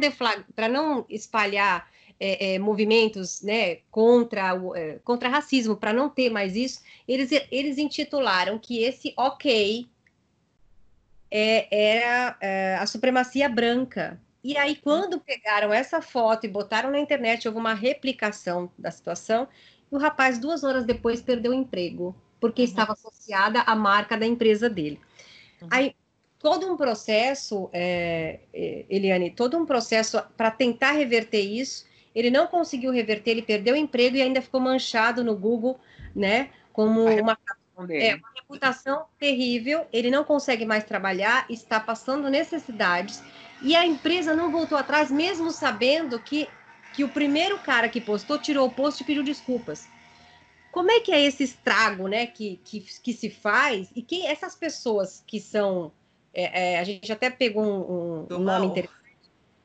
[0.69, 1.89] não espalhar
[2.25, 7.29] é, é, movimentos né, contra, o, é, contra racismo, para não ter mais isso, eles,
[7.51, 9.85] eles intitularam que esse ok
[11.29, 14.17] é, era é, a supremacia branca.
[14.41, 19.45] E aí, quando pegaram essa foto e botaram na internet, houve uma replicação da situação,
[19.91, 22.67] e o rapaz, duas horas depois, perdeu o emprego, porque uhum.
[22.67, 24.97] estava associada à marca da empresa dele.
[25.61, 25.67] Uhum.
[25.69, 25.95] Aí,
[26.39, 32.47] todo um processo, é, é Eliane, todo um processo para tentar reverter isso, ele não
[32.47, 35.79] conseguiu reverter, ele perdeu o emprego e ainda ficou manchado no Google,
[36.15, 37.37] né, como uma,
[37.89, 43.23] é, uma reputação terrível, ele não consegue mais trabalhar, está passando necessidades,
[43.61, 46.47] e a empresa não voltou atrás, mesmo sabendo que,
[46.93, 49.87] que o primeiro cara que postou tirou o post e pediu desculpas.
[50.71, 53.89] Como é que é esse estrago né, que, que, que se faz?
[53.95, 55.91] E que essas pessoas que são.
[56.33, 59.02] É, é, a gente até pegou um, um, um nome interessante.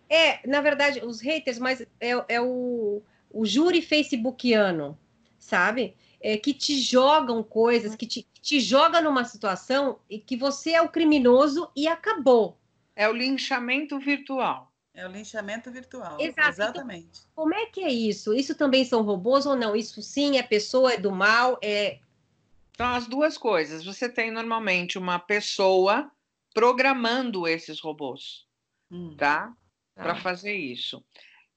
[0.09, 4.99] É, na verdade, os haters, mas é, é o, o júri facebookiano,
[5.39, 5.95] sabe?
[6.21, 10.73] É, que te jogam coisas, que te, que te joga numa situação e que você
[10.73, 12.59] é o criminoso e acabou.
[12.97, 14.73] É o linchamento virtual.
[14.99, 16.17] É o linchamento virtual.
[16.21, 16.49] Exato.
[16.49, 17.07] Exatamente.
[17.07, 18.35] Então, como é que é isso?
[18.35, 19.77] Isso também são robôs ou não?
[19.77, 22.01] Isso sim é pessoa, é do mal, é.
[22.73, 23.85] Então, as duas coisas.
[23.85, 26.11] Você tem normalmente uma pessoa
[26.53, 28.45] programando esses robôs,
[28.91, 29.15] hum.
[29.17, 29.55] tá?
[29.99, 30.05] Tá.
[30.05, 31.05] Para fazer isso.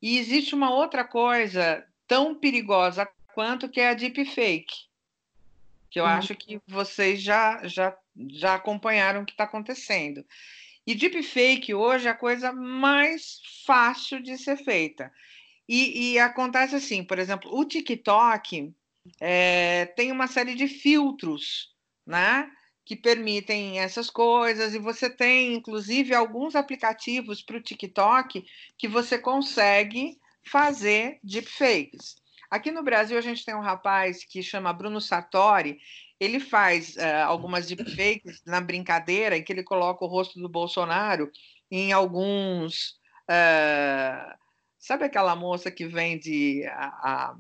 [0.02, 4.90] E existe uma outra coisa tão perigosa quanto que é a deepfake,
[5.90, 6.08] que eu hum.
[6.08, 7.96] acho que vocês já, já,
[8.32, 10.26] já acompanharam o que está acontecendo.
[10.86, 15.12] E deepfake hoje é a coisa mais fácil de ser feita.
[15.70, 18.74] E, e acontece assim, por exemplo, o TikTok
[19.20, 21.74] é, tem uma série de filtros,
[22.06, 22.52] né?
[22.92, 28.46] Que permitem essas coisas, e você tem, inclusive, alguns aplicativos para o TikTok
[28.78, 32.18] que você consegue fazer deepfakes.
[32.50, 35.80] Aqui no Brasil, a gente tem um rapaz que chama Bruno Sartori,
[36.20, 41.32] ele faz uh, algumas deepfakes na brincadeira, em que ele coloca o rosto do Bolsonaro
[41.72, 43.00] em alguns.
[43.24, 44.36] Uh,
[44.78, 47.38] sabe aquela moça que vende a, a,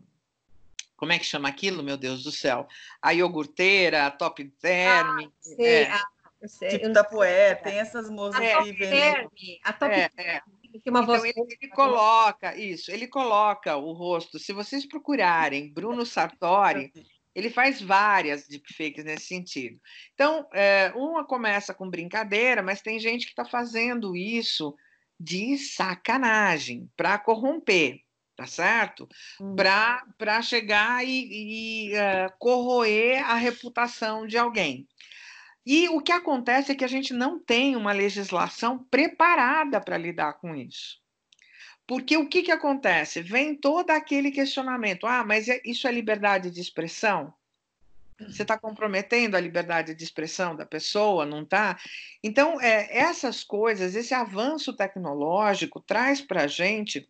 [1.02, 2.68] Como é que chama aquilo, meu Deus do céu?
[3.02, 5.26] A iogurteira, a top term.
[5.26, 5.92] Ah, sei, é.
[5.92, 6.08] ah,
[6.46, 6.70] sei.
[6.70, 9.60] Tipo da Poé, tem essas moças é, que vendem.
[9.64, 10.42] A top é, é.
[10.88, 14.38] Uma então, ele, ele, coloca isso, ele coloca o rosto.
[14.38, 16.94] Se vocês procurarem Bruno Sartori,
[17.34, 19.82] ele faz várias deepfakes nesse sentido.
[20.14, 24.76] Então, é, uma começa com brincadeira, mas tem gente que está fazendo isso
[25.20, 28.02] de sacanagem, para corromper,
[28.42, 29.08] tá certo?
[29.40, 29.56] Hum.
[29.56, 34.88] Para chegar e, e uh, corroer a reputação de alguém.
[35.64, 40.34] E o que acontece é que a gente não tem uma legislação preparada para lidar
[40.34, 41.00] com isso.
[41.86, 43.22] Porque o que, que acontece?
[43.22, 47.32] Vem todo aquele questionamento: ah, mas é, isso é liberdade de expressão?
[48.20, 51.80] Você está comprometendo a liberdade de expressão da pessoa, não está?
[52.24, 57.10] Então, é, essas coisas, esse avanço tecnológico traz para a gente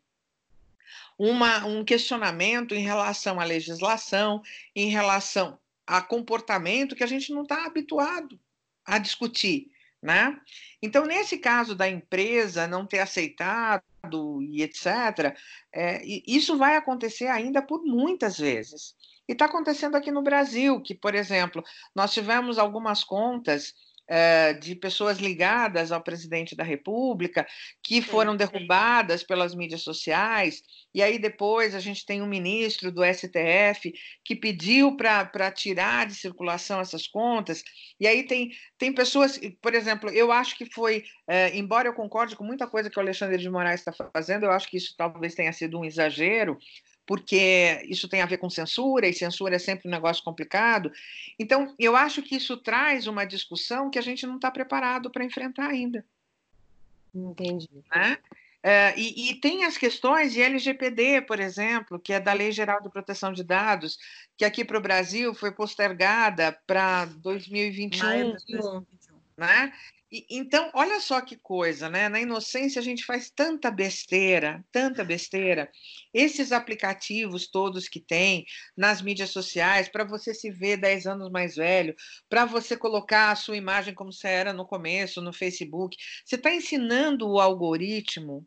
[1.18, 4.42] uma, um questionamento em relação à legislação,
[4.76, 8.40] em relação a comportamento que a gente não está habituado
[8.86, 9.72] a discutir.
[10.02, 10.36] Né?
[10.82, 13.84] Então, nesse caso da empresa não ter aceitado
[14.42, 15.38] e etc.,
[15.72, 18.96] é, isso vai acontecer ainda por muitas vezes.
[19.28, 23.76] E está acontecendo aqui no Brasil, que, por exemplo, nós tivemos algumas contas
[24.60, 27.48] de pessoas ligadas ao presidente da República
[27.82, 30.62] que foram derrubadas pelas mídias sociais,
[30.94, 33.94] e aí depois a gente tem um ministro do STF
[34.26, 37.64] que pediu para tirar de circulação essas contas,
[38.00, 42.36] e aí tem, tem pessoas, por exemplo, eu acho que foi, é, embora eu concorde
[42.36, 45.34] com muita coisa que o Alexandre de Moraes está fazendo, eu acho que isso talvez
[45.36, 46.58] tenha sido um exagero,
[47.12, 50.90] porque isso tem a ver com censura, e censura é sempre um negócio complicado.
[51.38, 55.26] Então, eu acho que isso traz uma discussão que a gente não está preparado para
[55.26, 56.06] enfrentar ainda.
[57.14, 57.68] Entendi.
[57.94, 58.18] Né?
[58.64, 62.82] É, e, e, tem as questões de LGPD, por exemplo, que é da Lei Geral
[62.82, 64.00] de Proteção de Dados,
[64.38, 68.00] que aqui para o Brasil foi postergada para 2021.
[68.32, 68.86] 2021.
[69.36, 69.74] Né?
[70.12, 72.10] E, então, olha só que coisa, né?
[72.10, 75.72] Na inocência a gente faz tanta besteira, tanta besteira.
[76.14, 78.46] Esses aplicativos todos que tem
[78.76, 81.96] nas mídias sociais, para você se ver 10 anos mais velho,
[82.30, 85.96] para você colocar a sua imagem como você era no começo, no Facebook,
[86.26, 88.46] você está ensinando o algoritmo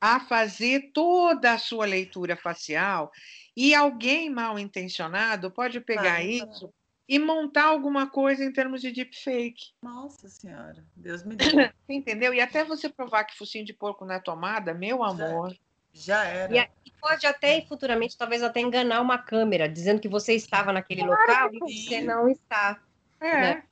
[0.00, 3.10] a fazer toda a sua leitura facial
[3.56, 6.72] e alguém mal intencionado pode pegar ah, isso
[7.08, 9.72] e montar alguma coisa em termos de deepfake.
[9.82, 11.72] Nossa Senhora, Deus me livre.
[11.88, 12.34] Entendeu?
[12.34, 15.56] E até você provar que focinho de porco não é tomada, meu amor.
[15.94, 16.68] Já, já era.
[16.84, 21.20] E pode até futuramente, talvez até enganar uma câmera, dizendo que você estava naquele claro
[21.20, 22.78] local e você não está.
[23.20, 23.40] É.
[23.40, 23.62] Né?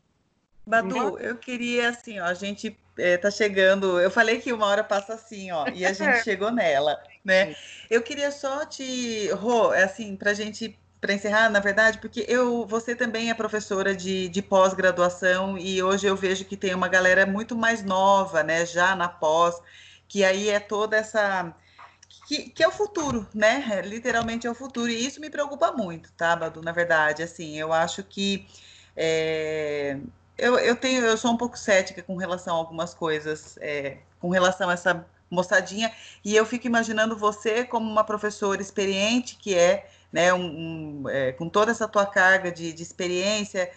[0.67, 4.01] Badu, então eu queria assim, ó, a gente é, tá chegando.
[4.01, 7.55] Eu falei que uma hora passa assim, ó, e a gente chegou nela, né?
[7.91, 10.77] Eu queria só te, Rô, é assim, para a gente
[11.07, 16.05] para encerrar, na verdade, porque eu, você também é professora de, de pós-graduação e hoje
[16.05, 19.55] eu vejo que tem uma galera muito mais nova, né, já na pós,
[20.09, 21.55] que aí é toda essa
[22.27, 23.83] que, que, é o futuro, né?
[23.85, 24.91] Literalmente é o futuro.
[24.91, 26.61] E isso me preocupa muito, tá, Badu?
[26.61, 28.49] Na verdade, assim, eu acho que
[28.97, 29.97] é,
[30.37, 34.29] eu, eu tenho, eu sou um pouco cética com relação a algumas coisas, é, com
[34.31, 35.93] relação a essa moçadinha,
[36.25, 41.33] e eu fico imaginando você como uma professora experiente que é né, um, um, é,
[41.33, 43.71] com toda essa tua carga de, de experiência,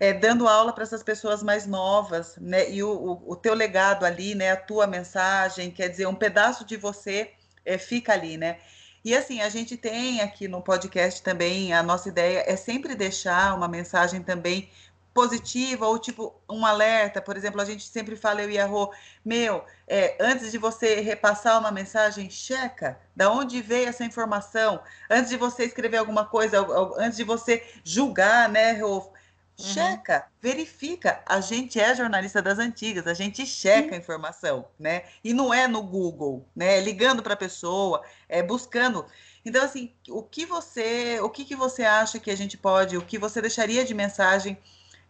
[0.00, 4.06] é, dando aula para essas pessoas mais novas, né, e o, o, o, teu legado
[4.06, 7.32] ali, né, a tua mensagem, quer dizer, um pedaço de você
[7.66, 8.56] é, fica ali, né?
[9.04, 13.54] E assim, a gente tem aqui no podcast também, a nossa ideia é sempre deixar
[13.54, 14.70] uma mensagem também
[15.14, 18.92] positiva ou tipo um alerta, por exemplo, a gente sempre fala eu e a Rô,
[19.24, 25.30] meu, é, antes de você repassar uma mensagem, checa da onde veio essa informação, antes
[25.30, 26.66] de você escrever alguma coisa,
[26.98, 29.12] antes de você julgar, né, Rô, uhum.
[29.56, 30.38] checa, uhum.
[30.42, 31.22] verifica.
[31.24, 35.04] A gente é jornalista das antigas, a gente checa a informação, né?
[35.22, 36.78] E não é no Google, né?
[36.78, 39.06] É ligando para a pessoa, é buscando.
[39.44, 43.02] Então, assim, o que você, o que, que você acha que a gente pode, o
[43.02, 44.58] que você deixaria de mensagem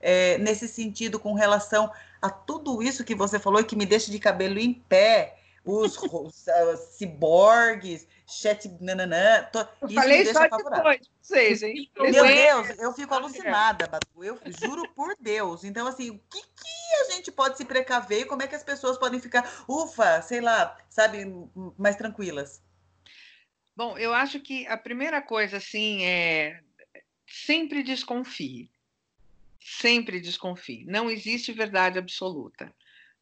[0.04, 1.90] é, nesse sentido com relação
[2.20, 5.96] a tudo isso que você falou e que me deixa de cabelo em pé, os,
[6.12, 9.44] os uh, ciborgues, chat nananã.
[9.44, 11.90] To, eu falei só depois vocês, hein?
[11.96, 14.22] Meu Deus, eu fico alucinada, Batu.
[14.22, 15.64] Eu juro por Deus.
[15.64, 18.62] Então, assim, o que, que a gente pode se precaver e como é que as
[18.62, 21.24] pessoas podem ficar, ufa, sei lá, sabe,
[21.78, 22.62] mais tranquilas?
[23.74, 26.60] Bom, eu acho que a primeira coisa, assim, é
[27.26, 28.73] sempre desconfie
[29.64, 30.84] sempre desconfie.
[30.84, 32.70] Não existe verdade absoluta,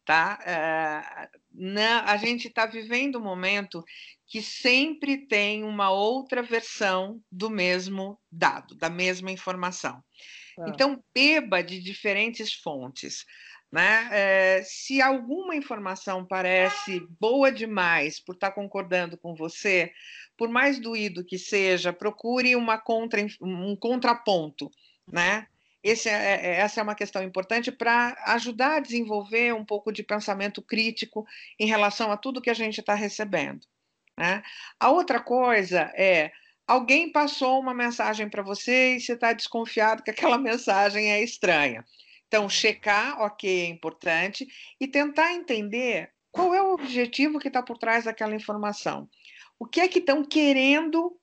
[0.03, 0.37] tá?
[0.43, 3.81] Uh, não, a gente está vivendo um momento
[4.27, 10.03] que sempre tem uma outra versão do mesmo dado, da mesma informação.
[10.59, 10.65] Ah.
[10.67, 13.23] Então, beba de diferentes fontes.
[13.71, 14.07] Né?
[14.11, 19.91] É, se alguma informação parece boa demais por estar tá concordando com você,
[20.37, 24.69] por mais doído que seja, procure uma contra, um contraponto,
[25.11, 25.47] né?
[25.83, 30.01] Esse é, é, essa é uma questão importante para ajudar a desenvolver um pouco de
[30.01, 31.27] pensamento crítico
[31.59, 33.67] em relação a tudo que a gente está recebendo.
[34.17, 34.41] Né?
[34.79, 36.31] A outra coisa é
[36.65, 41.85] alguém passou uma mensagem para você e você está desconfiado que aquela mensagem é estranha.
[42.27, 44.47] Então, checar, ok, é importante,
[44.79, 49.07] e tentar entender qual é o objetivo que está por trás daquela informação.
[49.59, 51.15] O que é que estão querendo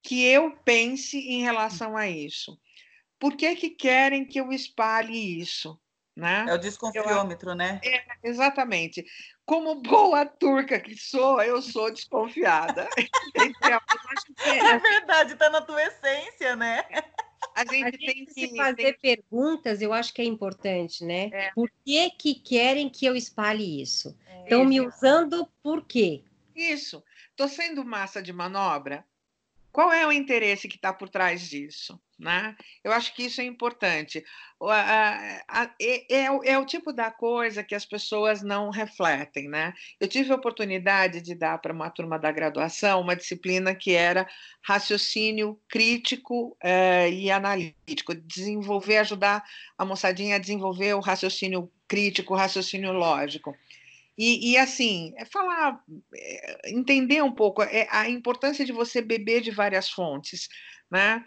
[0.00, 2.56] que eu pense em relação a isso?
[3.24, 5.80] Por que, que querem que eu espalhe isso?
[6.14, 6.44] Né?
[6.46, 7.80] É o desconfiômetro, eu, né?
[7.82, 9.02] É, exatamente.
[9.46, 12.86] Como boa turca que sou, eu sou desconfiada.
[14.44, 16.84] é verdade, está na tua essência, né?
[17.54, 19.16] a gente, a gente tem que se fazer tem...
[19.16, 21.30] perguntas, eu acho que é importante, né?
[21.32, 21.50] É.
[21.52, 24.14] Por que que querem que eu espalhe isso?
[24.42, 26.22] Estão é, me usando por quê?
[26.54, 27.02] Isso.
[27.30, 29.02] Estou sendo massa de manobra?
[29.72, 31.98] Qual é o interesse que está por trás disso?
[32.18, 32.56] Né?
[32.84, 34.24] Eu acho que isso é importante.
[34.62, 35.42] É,
[36.08, 39.48] é, é, o tipo da coisa que as pessoas não refletem.
[39.48, 39.74] Né?
[39.98, 44.28] Eu tive a oportunidade de dar para uma turma da graduação uma disciplina que era
[44.62, 49.44] raciocínio crítico é, e analítico, desenvolver, ajudar
[49.76, 53.56] a moçadinha a desenvolver o raciocínio crítico, o raciocínio lógico.
[54.16, 55.82] E, e, assim, é falar,
[56.14, 60.48] é, entender um pouco é, a importância de você beber de várias fontes,
[60.90, 61.24] né?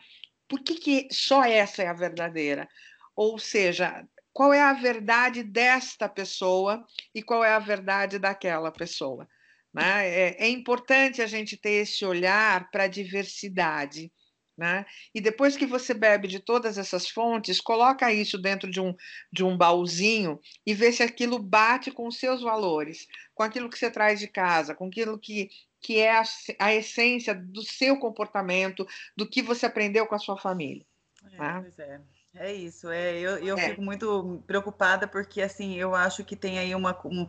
[0.47, 2.67] Por que, que só essa é a verdadeira?
[3.15, 9.27] Ou seja, qual é a verdade desta pessoa e qual é a verdade daquela pessoa?
[9.73, 10.07] Né?
[10.07, 14.11] É, é importante a gente ter esse olhar para a diversidade.
[14.57, 14.85] Né?
[15.13, 18.95] E depois que você bebe de todas essas fontes, coloca isso dentro de um,
[19.31, 23.05] de um baúzinho e vê se aquilo bate com os seus valores,
[23.35, 25.49] com aquilo que você traz de casa, com aquilo que,
[25.87, 26.23] que é a,
[26.59, 28.85] a essência do seu comportamento,
[29.15, 30.85] do que você aprendeu com a sua família.
[31.31, 31.59] É, né?
[31.61, 32.01] Pois é.
[32.35, 33.69] É isso, é, eu, eu é.
[33.69, 37.27] fico muito preocupada porque assim eu acho que tem aí uma, um,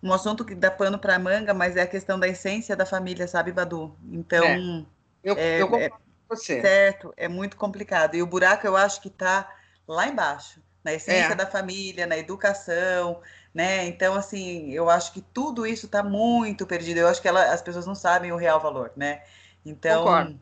[0.00, 3.26] um assunto que dá pano para manga, mas é a questão da essência da família,
[3.26, 3.94] sabe, Badu?
[4.12, 4.86] Então, é.
[5.24, 5.96] eu, é, eu concordo
[6.28, 6.62] você.
[6.62, 8.14] Certo, é muito complicado.
[8.14, 9.52] E o buraco eu acho que está
[9.88, 11.34] lá embaixo, na essência é.
[11.34, 13.20] da família, na educação,
[13.58, 13.86] né?
[13.86, 16.98] Então, assim, eu acho que tudo isso está muito perdido.
[16.98, 19.24] Eu acho que ela, as pessoas não sabem o real valor, né?
[19.66, 20.38] Então,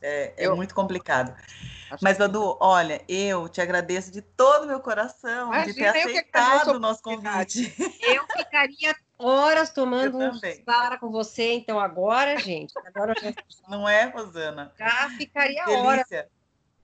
[0.00, 0.56] é, é eu...
[0.56, 1.36] muito complicado.
[1.90, 5.88] Acho Mas, Badu, olha, eu te agradeço de todo o meu coração Imagina, de ter
[5.88, 7.74] aceitado o nosso convite.
[8.00, 13.34] Eu ficaria horas tomando um para com você, então agora, gente, agora já...
[13.68, 14.72] não é, Rosana?
[14.78, 15.84] Já ficaria Delícia.
[15.84, 16.06] horas.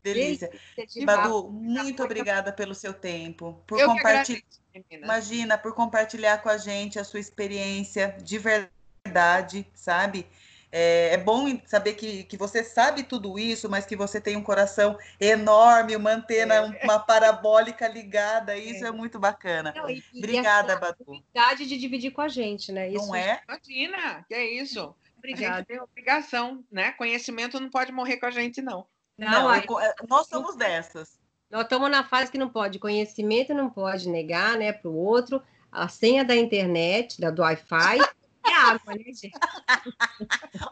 [0.03, 0.51] Delícia.
[0.77, 1.07] Delícia.
[1.07, 4.43] Badu, muito obrigada pelo seu tempo, por compartilhar.
[4.91, 10.27] Imagina, por compartilhar com a gente a sua experiência de verdade, sabe?
[10.75, 14.43] É, é, bom saber que, que você sabe tudo isso, mas que você tem um
[14.43, 16.85] coração enorme, uma antena, é.
[16.85, 19.75] uma parabólica ligada, isso é, é muito bacana.
[19.77, 21.23] Não, e, Obrigada, Batu.
[21.37, 22.89] A de dividir com a gente, né?
[22.89, 23.43] Isso não é?
[23.47, 24.95] Imagina, que é isso.
[25.19, 25.55] Obrigada.
[25.55, 26.93] A gente tem obrigação, né?
[26.93, 28.87] Conhecimento não pode morrer com a gente, não.
[29.19, 31.21] Não, não aí, é, nós somos dessas.
[31.53, 32.79] Nós estamos na fase que não pode.
[32.79, 35.43] Conhecimento não pode negar, né, para o outro.
[35.71, 37.99] A senha da internet, da do Wi-Fi.
[38.45, 39.31] É água, né, gente?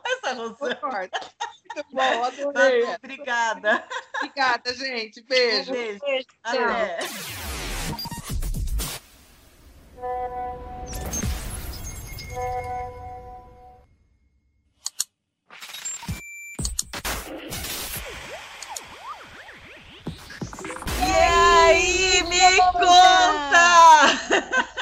[0.05, 1.09] Essa Rosana.
[1.71, 2.85] Muito bom, adorei.
[2.85, 3.85] Tá, obrigada.
[4.17, 5.23] Obrigada, gente.
[5.23, 5.71] Beijo.
[5.71, 6.01] Beijo.
[6.01, 6.27] Beijo.
[6.43, 6.99] Até.
[12.33, 13.00] E
[22.25, 24.67] me conta!